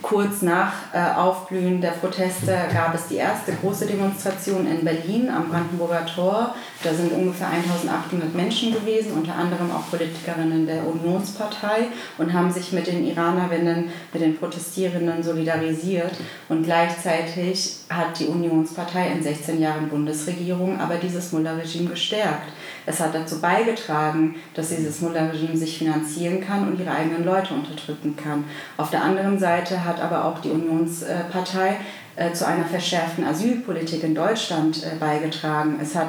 [0.00, 5.48] kurz nach äh, Aufblühen der Proteste gab es die erste große Demonstration in Berlin am
[5.48, 6.54] Brandenburger Tor.
[6.82, 11.88] Da sind ungefähr 1800 Menschen gewesen, unter anderem auch Politikerinnen der Unionspartei
[12.18, 16.12] und haben sich mit den Iranerinnen, mit den Protestierenden solidarisiert.
[16.48, 22.52] Und gleichzeitig hat die Unionspartei in 16 Jahren Bundesregierung aber dieses Mullah-Regime gestärkt.
[22.86, 28.16] Es hat dazu beigetragen, dass dieses Mullah-Regime sich finanzieren kann und ihre eigenen Leute unterdrücken
[28.16, 28.44] kann.
[28.76, 31.76] Auf der anderen Seite hat aber auch die Unionspartei
[32.16, 35.78] äh, zu einer verschärften Asylpolitik in Deutschland äh, beigetragen.
[35.80, 36.08] Es hat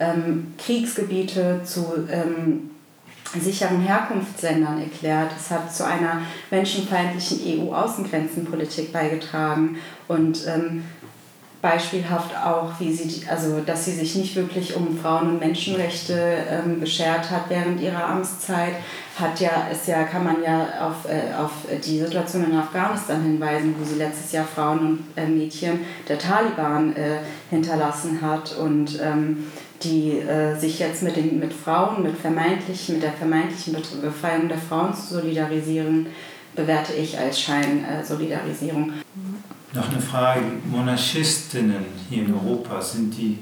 [0.00, 2.70] ähm, Kriegsgebiete zu ähm,
[3.40, 5.32] sicheren Herkunftsländern erklärt.
[5.36, 9.76] Es hat zu einer menschenfeindlichen EU-Außengrenzenpolitik beigetragen
[10.08, 10.84] und ähm,
[11.62, 16.14] beispielhaft auch, wie sie, also, dass sie sich nicht wirklich um Frauen- und Menschenrechte
[16.50, 18.74] ähm, beschert hat während ihrer Amtszeit,
[19.18, 21.52] hat ja, ist ja, kann man ja auf, äh, auf
[21.84, 26.96] die Situation in Afghanistan hinweisen, wo sie letztes Jahr Frauen und äh, Mädchen der Taliban
[26.96, 29.46] äh, hinterlassen hat und ähm,
[29.84, 34.58] die äh, sich jetzt mit, den, mit Frauen, mit, vermeintlich, mit der vermeintlichen Befreiung der
[34.58, 36.06] Frauen zu solidarisieren,
[36.56, 38.92] bewerte ich als Scheinsolidarisierung.
[39.74, 43.38] Noch eine Frage, Monarchistinnen hier in Europa, sind die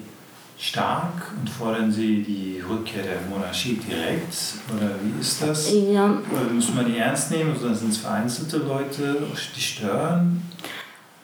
[0.56, 4.34] stark und fordern Sie die Rückkehr der Monarchie direkt?
[4.72, 5.72] Oder wie ist das?
[5.72, 6.18] Ja.
[6.30, 9.22] Oder muss man die ernst nehmen oder sind es vereinzelte Leute,
[9.56, 10.42] die stören?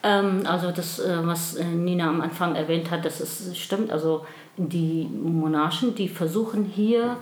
[0.03, 3.91] Ähm, also das, äh, was äh, Nina am Anfang erwähnt hat, das ist, stimmt.
[3.91, 4.25] Also
[4.57, 7.17] die Monarchen, die versuchen hier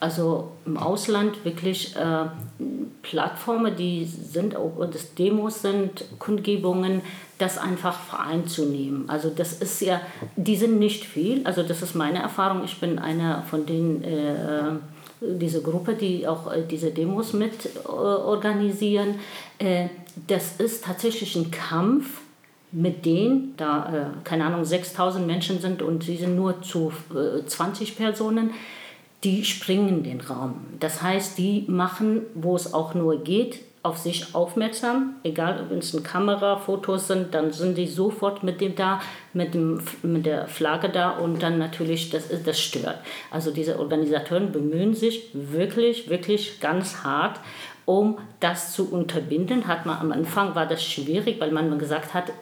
[0.00, 2.26] also im Ausland wirklich äh,
[3.02, 7.02] Plattformen, die sind auch, das Demos sind, Kundgebungen,
[7.38, 9.08] das einfach vereinzunehmen.
[9.08, 10.00] Also das ist ja,
[10.36, 12.64] die sind nicht viel, also das ist meine Erfahrung.
[12.64, 14.72] Ich bin einer von den, äh,
[15.20, 19.16] diese Gruppe, die auch äh, diese Demos mit äh, organisieren.
[19.58, 19.88] Äh,
[20.26, 22.22] das ist tatsächlich ein Kampf
[22.72, 26.92] mit denen, da, keine Ahnung, 6000 Menschen sind und sie sind nur zu
[27.46, 28.50] 20 äh, Personen,
[29.26, 30.54] die springen den Raum.
[30.78, 36.02] Das heißt, die machen, wo es auch nur geht, auf sich aufmerksam, egal ob es
[36.02, 39.00] Kamera, Fotos sind, dann sind die sofort mit dem da,
[39.32, 42.98] mit, dem, mit der Flagge da und dann natürlich, das, das stört.
[43.30, 47.38] Also diese Organisatoren bemühen sich wirklich, wirklich ganz hart
[47.86, 52.32] um das zu unterbinden, hat man am Anfang war das schwierig, weil man gesagt hat,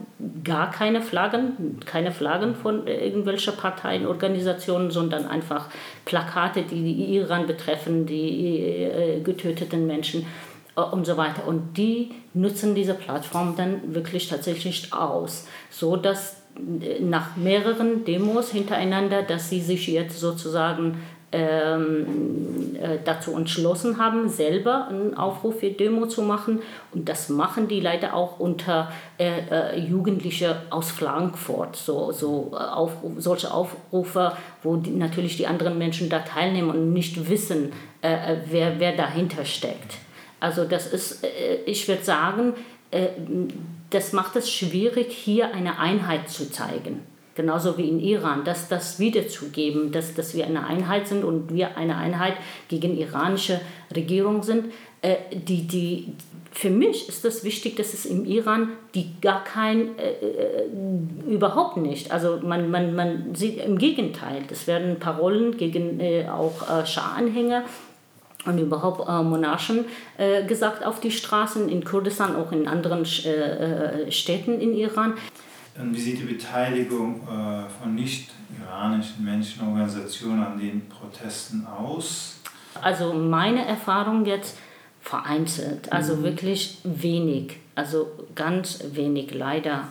[0.42, 5.68] gar keine Flaggen, keine Flaggen von irgendwelchen Parteien, Organisationen, sondern einfach
[6.06, 10.26] Plakate, die Iran betreffen, die äh, getöteten Menschen
[10.74, 11.46] und so weiter.
[11.46, 18.50] Und die nutzen diese Plattform dann wirklich tatsächlich aus, so dass äh, nach mehreren Demos
[18.50, 20.98] hintereinander, dass sie sich jetzt sozusagen
[21.34, 26.60] ähm, äh, dazu entschlossen haben, selber einen Aufruf für Demo zu machen.
[26.92, 31.74] Und das machen die leider auch unter äh, äh, Jugendliche aus Frankfurt.
[31.74, 36.92] So, so äh, Aufruf, solche Aufrufe, wo die, natürlich die anderen Menschen da teilnehmen und
[36.92, 40.03] nicht wissen, äh, wer, wer dahinter steckt.
[40.40, 41.26] Also das ist,
[41.64, 42.54] ich würde sagen,
[43.90, 47.00] das macht es schwierig, hier eine Einheit zu zeigen
[47.34, 51.76] genauso wie in Iran, dass das wiederzugeben, dass, dass wir eine Einheit sind und wir
[51.76, 52.34] eine Einheit
[52.68, 53.60] gegen iranische
[53.94, 54.72] Regierung sind.
[55.02, 56.12] Äh, die, die,
[56.52, 60.68] für mich ist das wichtig, dass es im Iran die gar kein, äh, äh,
[61.28, 66.62] überhaupt nicht, also man, man, man sieht im Gegenteil, das werden Parolen gegen äh, auch
[66.68, 67.64] äh, Schah-Anhänger
[68.46, 69.84] und überhaupt äh, Monarchen
[70.18, 75.14] äh, gesagt auf die Straßen in Kurdistan, auch in anderen äh, Städten in Iran.
[75.76, 82.40] Wie sieht die Beteiligung äh, von nicht-iranischen Menschenorganisationen an den Protesten aus?
[82.80, 84.56] Also meine Erfahrung jetzt
[85.00, 86.22] vereinzelt, also mhm.
[86.22, 89.88] wirklich wenig, also ganz wenig leider.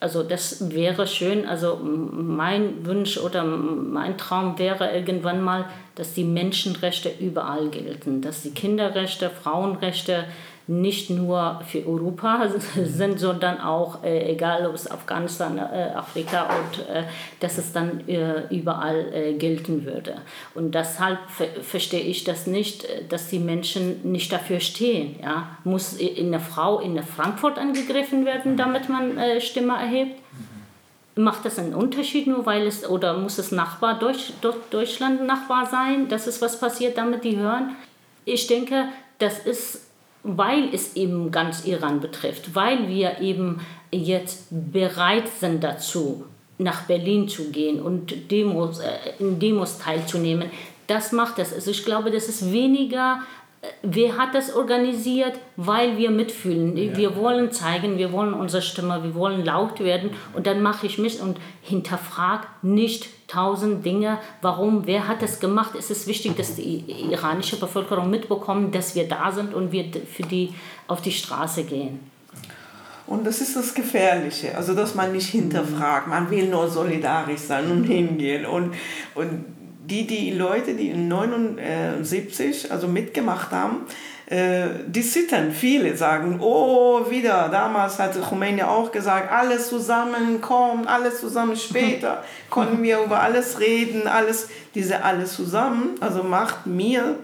[0.00, 6.24] Also das wäre schön, also mein Wunsch oder mein Traum wäre irgendwann mal, dass die
[6.24, 10.24] Menschenrechte überall gelten, dass die Kinderrechte, Frauenrechte,
[10.66, 12.48] nicht nur für Europa
[12.84, 17.04] sind, sondern auch, äh, egal ob es Afghanistan, äh, Afrika und äh,
[17.40, 20.16] dass es dann äh, überall äh, gelten würde.
[20.54, 21.18] Und deshalb
[21.62, 25.16] verstehe ich das nicht, äh, dass die Menschen nicht dafür stehen.
[25.22, 25.58] Ja?
[25.64, 30.20] Muss eine Frau in Frankfurt angegriffen werden, damit man Stimme erhebt?
[31.16, 34.32] Macht das einen Unterschied nur, weil es, oder muss es Nachbar, Deutsch,
[34.70, 36.08] Deutschland Nachbar sein?
[36.08, 37.76] Das ist was passiert, damit die hören?
[38.24, 38.86] Ich denke,
[39.18, 39.84] das ist
[40.24, 43.60] weil es eben ganz Iran betrifft, weil wir eben
[43.92, 46.24] jetzt bereit sind dazu,
[46.58, 50.50] nach Berlin zu gehen und Demos, äh, in Demos teilzunehmen,
[50.86, 51.52] das macht das.
[51.52, 53.20] Also ich glaube, das ist weniger
[53.82, 55.34] wer hat das organisiert?
[55.56, 56.76] Weil wir mitfühlen.
[56.76, 56.96] Ja.
[56.96, 60.10] Wir wollen zeigen, wir wollen unsere Stimme, wir wollen laut werden.
[60.34, 64.18] Und dann mache ich mich und hinterfrage nicht tausend Dinge.
[64.42, 64.86] Warum?
[64.86, 65.74] Wer hat das gemacht?
[65.78, 70.22] Es ist wichtig, dass die iranische Bevölkerung mitbekommt, dass wir da sind und wir für
[70.22, 70.54] die
[70.88, 72.00] auf die Straße gehen.
[73.06, 77.70] Und das ist das Gefährliche, also dass man nicht hinterfragt, man will nur solidarisch sein
[77.70, 78.46] und hingehen.
[78.46, 78.74] Und,
[79.14, 79.44] und
[79.84, 83.82] die, die Leute, die in 79 also mitgemacht haben,
[84.30, 85.52] die zittern.
[85.52, 92.24] Viele sagen, oh, wieder, damals hatte Khomeini auch gesagt, alles zusammen, komm, alles zusammen, später
[92.50, 97.16] konnten wir über alles reden, alles, diese alles zusammen, also macht mir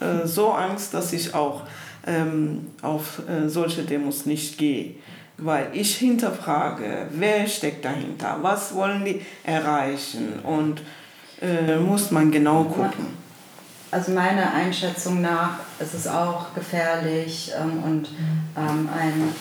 [0.00, 1.62] äh, so Angst, dass ich auch
[2.06, 4.96] ähm, auf äh, solche Demos nicht gehe.
[5.38, 10.82] Weil ich hinterfrage, wer steckt dahinter, was wollen die erreichen und
[11.40, 13.21] äh, muss man genau gucken.
[13.92, 18.08] Also meiner Einschätzung nach ist es auch gefährlich ähm, und
[18.56, 19.34] ähm, ein,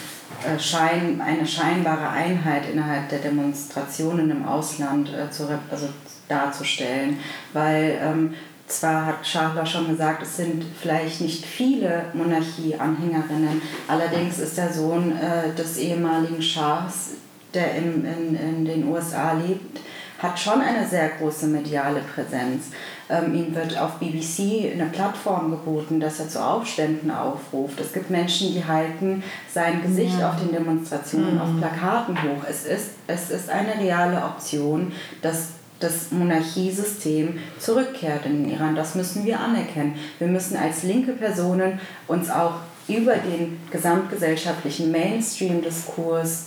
[0.45, 5.87] äh, Schein, eine scheinbare Einheit innerhalb der Demonstrationen im Ausland äh, zu, also
[6.27, 7.17] darzustellen,
[7.53, 8.33] weil ähm,
[8.67, 15.17] zwar hat Schachler schon gesagt, es sind vielleicht nicht viele Monarchie-Anhängerinnen, allerdings ist der Sohn
[15.17, 17.11] äh, des ehemaligen Schahs,
[17.53, 19.79] der im, in, in den USA lebt,
[20.21, 22.65] hat schon eine sehr große mediale Präsenz.
[23.11, 27.77] Ähm, ihm wird auf BBC eine Plattform geboten, dass er zu Aufständen aufruft.
[27.81, 29.21] Es gibt Menschen, die halten
[29.53, 30.29] sein Gesicht ja.
[30.29, 31.41] auf den Demonstrationen, mhm.
[31.41, 32.45] auf Plakaten hoch.
[32.49, 35.49] Es ist, es ist eine reale Option, dass
[35.81, 38.75] das Monarchiesystem zurückkehrt in den Iran.
[38.75, 39.95] Das müssen wir anerkennen.
[40.17, 42.53] Wir müssen als linke Personen uns auch
[42.87, 46.45] über den gesamtgesellschaftlichen Mainstream-Diskurs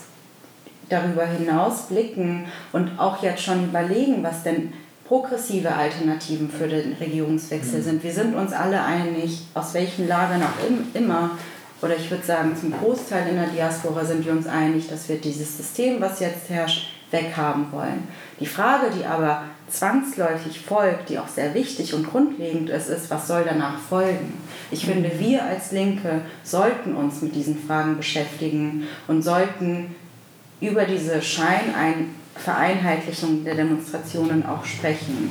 [0.89, 4.73] darüber hinaus blicken und auch jetzt schon überlegen, was denn
[5.15, 7.85] progressive Alternativen für den Regierungswechsel mhm.
[7.85, 8.03] sind.
[8.03, 11.31] Wir sind uns alle einig, aus welchen Lagern auch immer,
[11.81, 15.19] oder ich würde sagen, zum Großteil in der Diaspora sind wir uns einig, dass wir
[15.19, 18.09] dieses System, was jetzt herrscht, weghaben wollen.
[18.41, 23.29] Die Frage, die aber zwangsläufig folgt, die auch sehr wichtig und grundlegend ist, ist, was
[23.29, 24.37] soll danach folgen?
[24.73, 29.95] Ich finde, wir als Linke sollten uns mit diesen Fragen beschäftigen und sollten
[30.61, 31.23] über diese
[32.37, 35.31] Scheinvereinheitlichung der Demonstrationen auch sprechen.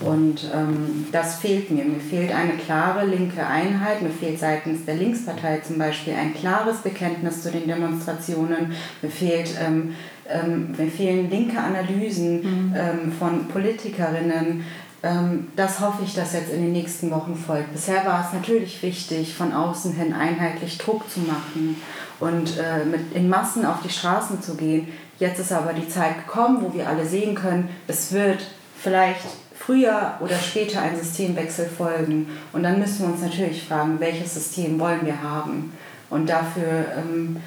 [0.00, 1.84] Und ähm, das fehlt mir.
[1.84, 4.02] Mir fehlt eine klare linke Einheit.
[4.02, 8.72] Mir fehlt seitens der Linkspartei zum Beispiel ein klares Bekenntnis zu den Demonstrationen.
[9.02, 9.94] Mir, fehlt, ähm,
[10.28, 12.74] ähm, mir fehlen linke Analysen mhm.
[12.76, 14.64] ähm, von Politikerinnen.
[15.04, 17.72] Ähm, das hoffe ich, dass jetzt in den nächsten Wochen folgt.
[17.72, 21.76] Bisher war es natürlich wichtig, von außen hin einheitlich Druck zu machen
[22.20, 24.88] und äh, mit in Massen auf die Straßen zu gehen.
[25.24, 28.44] Jetzt ist aber die Zeit gekommen, wo wir alle sehen können, es wird
[28.78, 29.24] vielleicht
[29.58, 32.26] früher oder später ein Systemwechsel folgen.
[32.52, 35.72] Und dann müssen wir uns natürlich fragen, welches System wollen wir haben.
[36.10, 37.38] Und dafür ähm,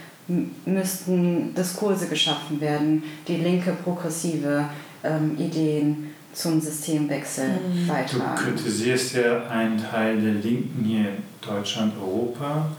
[0.65, 4.65] müssten Diskurse geschaffen werden, die linke, progressive
[5.03, 7.87] ähm, Ideen zum Systemwechsel mhm.
[7.87, 8.37] beitragen.
[8.37, 11.17] Du kritisierst ja einen Teil der Linken hier in
[11.47, 12.71] Deutschland, Europa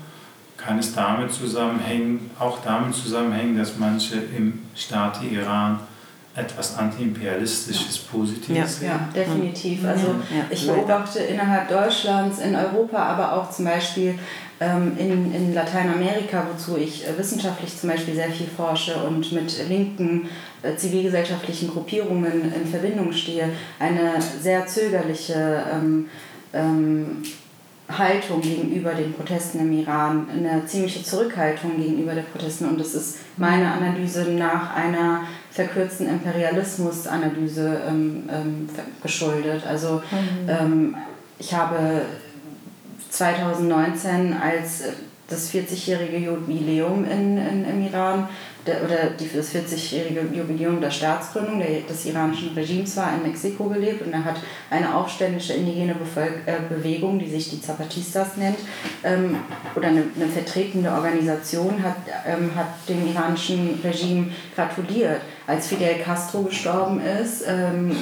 [0.69, 5.81] kann es damit zusammenhängen, auch damit zusammenhängen, dass manche im Staat Iran
[6.37, 8.89] etwas antiimperialistisches, Positives ja, sehen?
[8.89, 9.87] Ja, definitiv.
[9.87, 14.19] Also ja, ich beobachte innerhalb Deutschlands, in Europa, aber auch zum Beispiel
[14.61, 19.67] ähm, in, in Lateinamerika, wozu ich äh, wissenschaftlich zum Beispiel sehr viel forsche und mit
[19.71, 20.29] linken
[20.63, 23.49] äh, zivilgesellschaftlichen Gruppierungen in Verbindung stehe,
[23.79, 26.11] eine sehr zögerliche ähm,
[26.53, 27.23] ähm,
[27.89, 32.69] Haltung gegenüber den Protesten im Iran, eine ziemliche Zurückhaltung gegenüber den Protesten.
[32.69, 38.69] Und das ist meiner Analyse nach einer verkürzten Imperialismus-Analyse ähm, ähm,
[39.03, 39.67] geschuldet.
[39.67, 40.49] Also mhm.
[40.49, 40.97] ähm,
[41.39, 42.03] ich habe
[43.11, 44.85] 2019 als
[45.29, 48.29] das 40-jährige Jubiläum in, in, im Iran
[48.69, 53.65] der, oder die, das 40-jährige Jubiläum der Staatsgründung der, des iranischen Regimes war in Mexiko
[53.65, 54.37] gelebt und er hat
[54.71, 58.59] eine aufständische indigene Bevölker äh, Bewegung, die sich die Zapatistas nennt,
[59.03, 59.37] ähm,
[59.75, 61.97] oder eine, eine, vertretende Organisation hat,
[62.27, 65.21] ähm, hat dem iranischen Regime gratuliert.
[65.47, 67.97] Als Fidel Castro gestorben ist, ähm,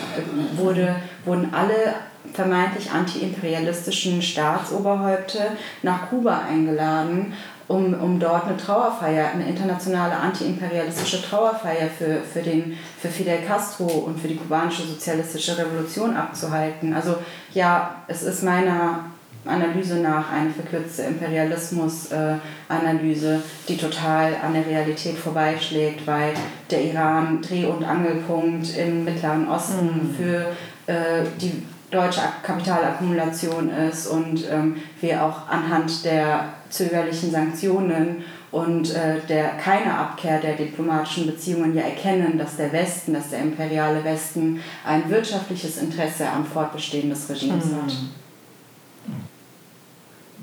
[0.57, 1.95] wurde, wurden alle
[2.33, 5.39] vermeintlich antiimperialistischen Staatsoberhäupte
[5.83, 7.35] nach Kuba eingeladen
[7.69, 13.87] um, um dort eine Trauerfeier, eine internationale antiimperialistische Trauerfeier für, für, den, für Fidel Castro
[13.87, 16.95] und für die kubanische sozialistische Revolution abzuhalten.
[16.95, 17.17] Also
[17.53, 19.07] ja, es ist meiner
[19.47, 26.33] Analyse nach eine verkürzte Imperialismus-Analyse, die total an der Realität vorbeischlägt, weil
[26.71, 30.15] der Iran Dreh- und Angelpunkt im Mittleren Osten mhm.
[30.17, 30.47] für
[30.87, 39.21] äh, die deutsche Kapitalakkumulation ist und ähm, wir auch anhand der zögerlichen Sanktionen und äh,
[39.29, 44.61] der keine Abkehr der diplomatischen Beziehungen ja erkennen, dass der Westen, dass der imperiale Westen
[44.85, 47.93] ein wirtschaftliches Interesse am Fortbestehen des Regimes hat.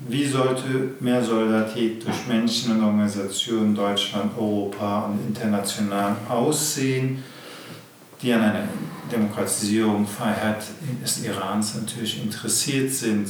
[0.06, 7.22] Wie sollte mehr Solidarität durch Menschen und Organisationen Deutschland, Europa und international aussehen,
[8.20, 8.68] die an einer
[9.10, 10.62] Demokratisierung, Freiheit
[11.02, 13.28] des Irans natürlich interessiert sind?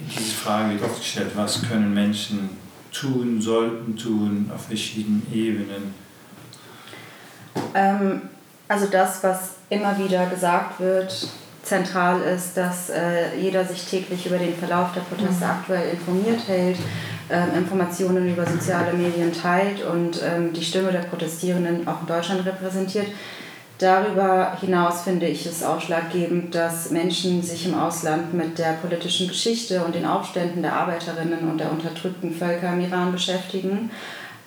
[0.00, 2.50] Diese Frage wird oft gestellt, was können Menschen
[2.92, 5.94] tun, sollten tun auf verschiedenen Ebenen?
[7.74, 8.22] Ähm,
[8.68, 11.28] also das, was immer wieder gesagt wird,
[11.62, 15.50] zentral ist, dass äh, jeder sich täglich über den Verlauf der Proteste mhm.
[15.50, 16.78] aktuell informiert hält,
[17.28, 22.46] äh, Informationen über soziale Medien teilt und ähm, die Stimme der Protestierenden auch in Deutschland
[22.46, 23.08] repräsentiert.
[23.78, 29.84] Darüber hinaus finde ich es ausschlaggebend, dass Menschen sich im Ausland mit der politischen Geschichte
[29.84, 33.90] und den Aufständen der Arbeiterinnen und der unterdrückten Völker im Iran beschäftigen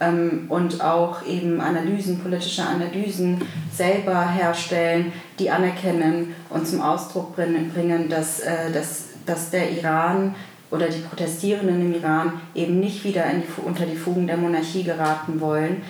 [0.01, 3.41] ähm, und auch eben Analysen, politische Analysen
[3.73, 10.35] selber herstellen, die anerkennen und zum Ausdruck bringen, dass, äh, dass, dass der Iran
[10.71, 15.39] oder die Protestierenden im Iran eben nicht wieder die, unter die Fugen der Monarchie geraten
[15.39, 15.83] wollen.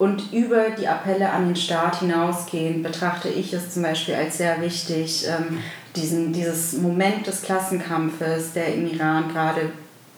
[0.00, 4.58] Und über die Appelle an den Staat hinausgehen, betrachte ich es zum Beispiel als sehr
[4.62, 5.58] wichtig, ähm,
[5.94, 9.72] diesen, dieses Moment des Klassenkampfes, der im Iran gerade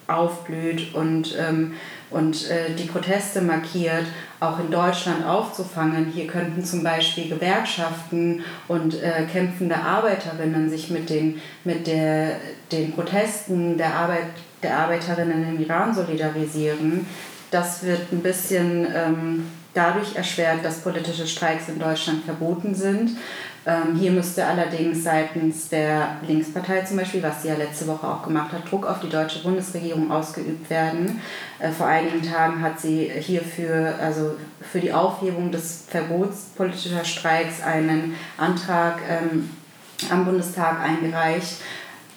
[0.06, 1.72] aufblüht und, ähm,
[2.10, 4.04] und äh, die Proteste markiert,
[4.38, 6.12] auch in Deutschland aufzufangen.
[6.14, 12.36] Hier könnten zum Beispiel Gewerkschaften und äh, kämpfende Arbeiterinnen sich mit den, mit der,
[12.70, 14.28] den Protesten der, Arbeit,
[14.62, 17.04] der Arbeiterinnen im Iran solidarisieren.
[17.50, 18.86] Das wird ein bisschen...
[18.94, 23.12] Ähm, dadurch erschwert, dass politische Streiks in Deutschland verboten sind.
[23.64, 28.24] Ähm, hier müsste allerdings seitens der Linkspartei zum Beispiel, was sie ja letzte Woche auch
[28.24, 31.20] gemacht hat, Druck auf die deutsche Bundesregierung ausgeübt werden.
[31.60, 37.62] Äh, vor einigen Tagen hat sie hierfür, also für die Aufhebung des Verbots politischer Streiks
[37.62, 39.48] einen Antrag ähm,
[40.10, 41.58] am Bundestag eingereicht.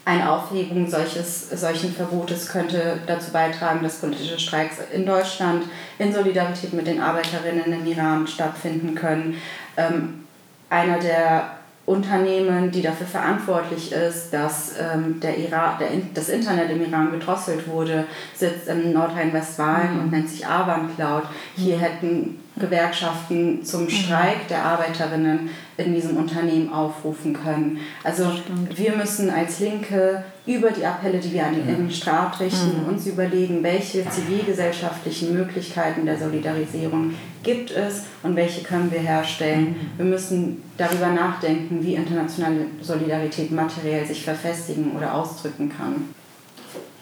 [0.08, 5.64] Eine Aufhebung solches, solchen Verbotes könnte dazu beitragen, dass politische Streiks in Deutschland
[5.98, 9.42] in Solidarität mit den Arbeiterinnen im Iran stattfinden können.
[9.76, 10.26] Ähm,
[10.70, 11.55] einer der
[11.86, 17.68] Unternehmen, die dafür verantwortlich ist, dass ähm, der Iran, der, das Internet im Iran gedrosselt
[17.68, 18.06] wurde,
[18.36, 20.00] sitzt in Nordrhein-Westfalen mhm.
[20.00, 21.24] und nennt sich Avan Cloud.
[21.56, 23.90] Hier hätten Gewerkschaften zum mhm.
[23.90, 27.80] Streik der Arbeiterinnen in diesem Unternehmen aufrufen können.
[28.04, 28.32] Also
[28.74, 32.94] wir müssen als Linke über die Appelle, die wir an den Staat richten, mhm.
[32.94, 37.14] uns überlegen, welche zivilgesellschaftlichen Möglichkeiten der Solidarisierung
[37.46, 39.68] gibt es und welche können wir herstellen.
[39.68, 39.98] Mhm.
[39.98, 46.10] Wir müssen darüber nachdenken, wie internationale Solidarität materiell sich verfestigen oder ausdrücken kann.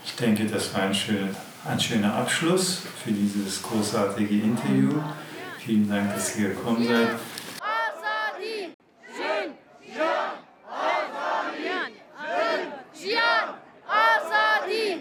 [0.06, 1.30] Ich denke, das war ein, schön,
[1.68, 4.92] ein schöner Abschluss für dieses großartige Interview.
[5.60, 7.08] Vielen Dank, dass ihr gekommen seid.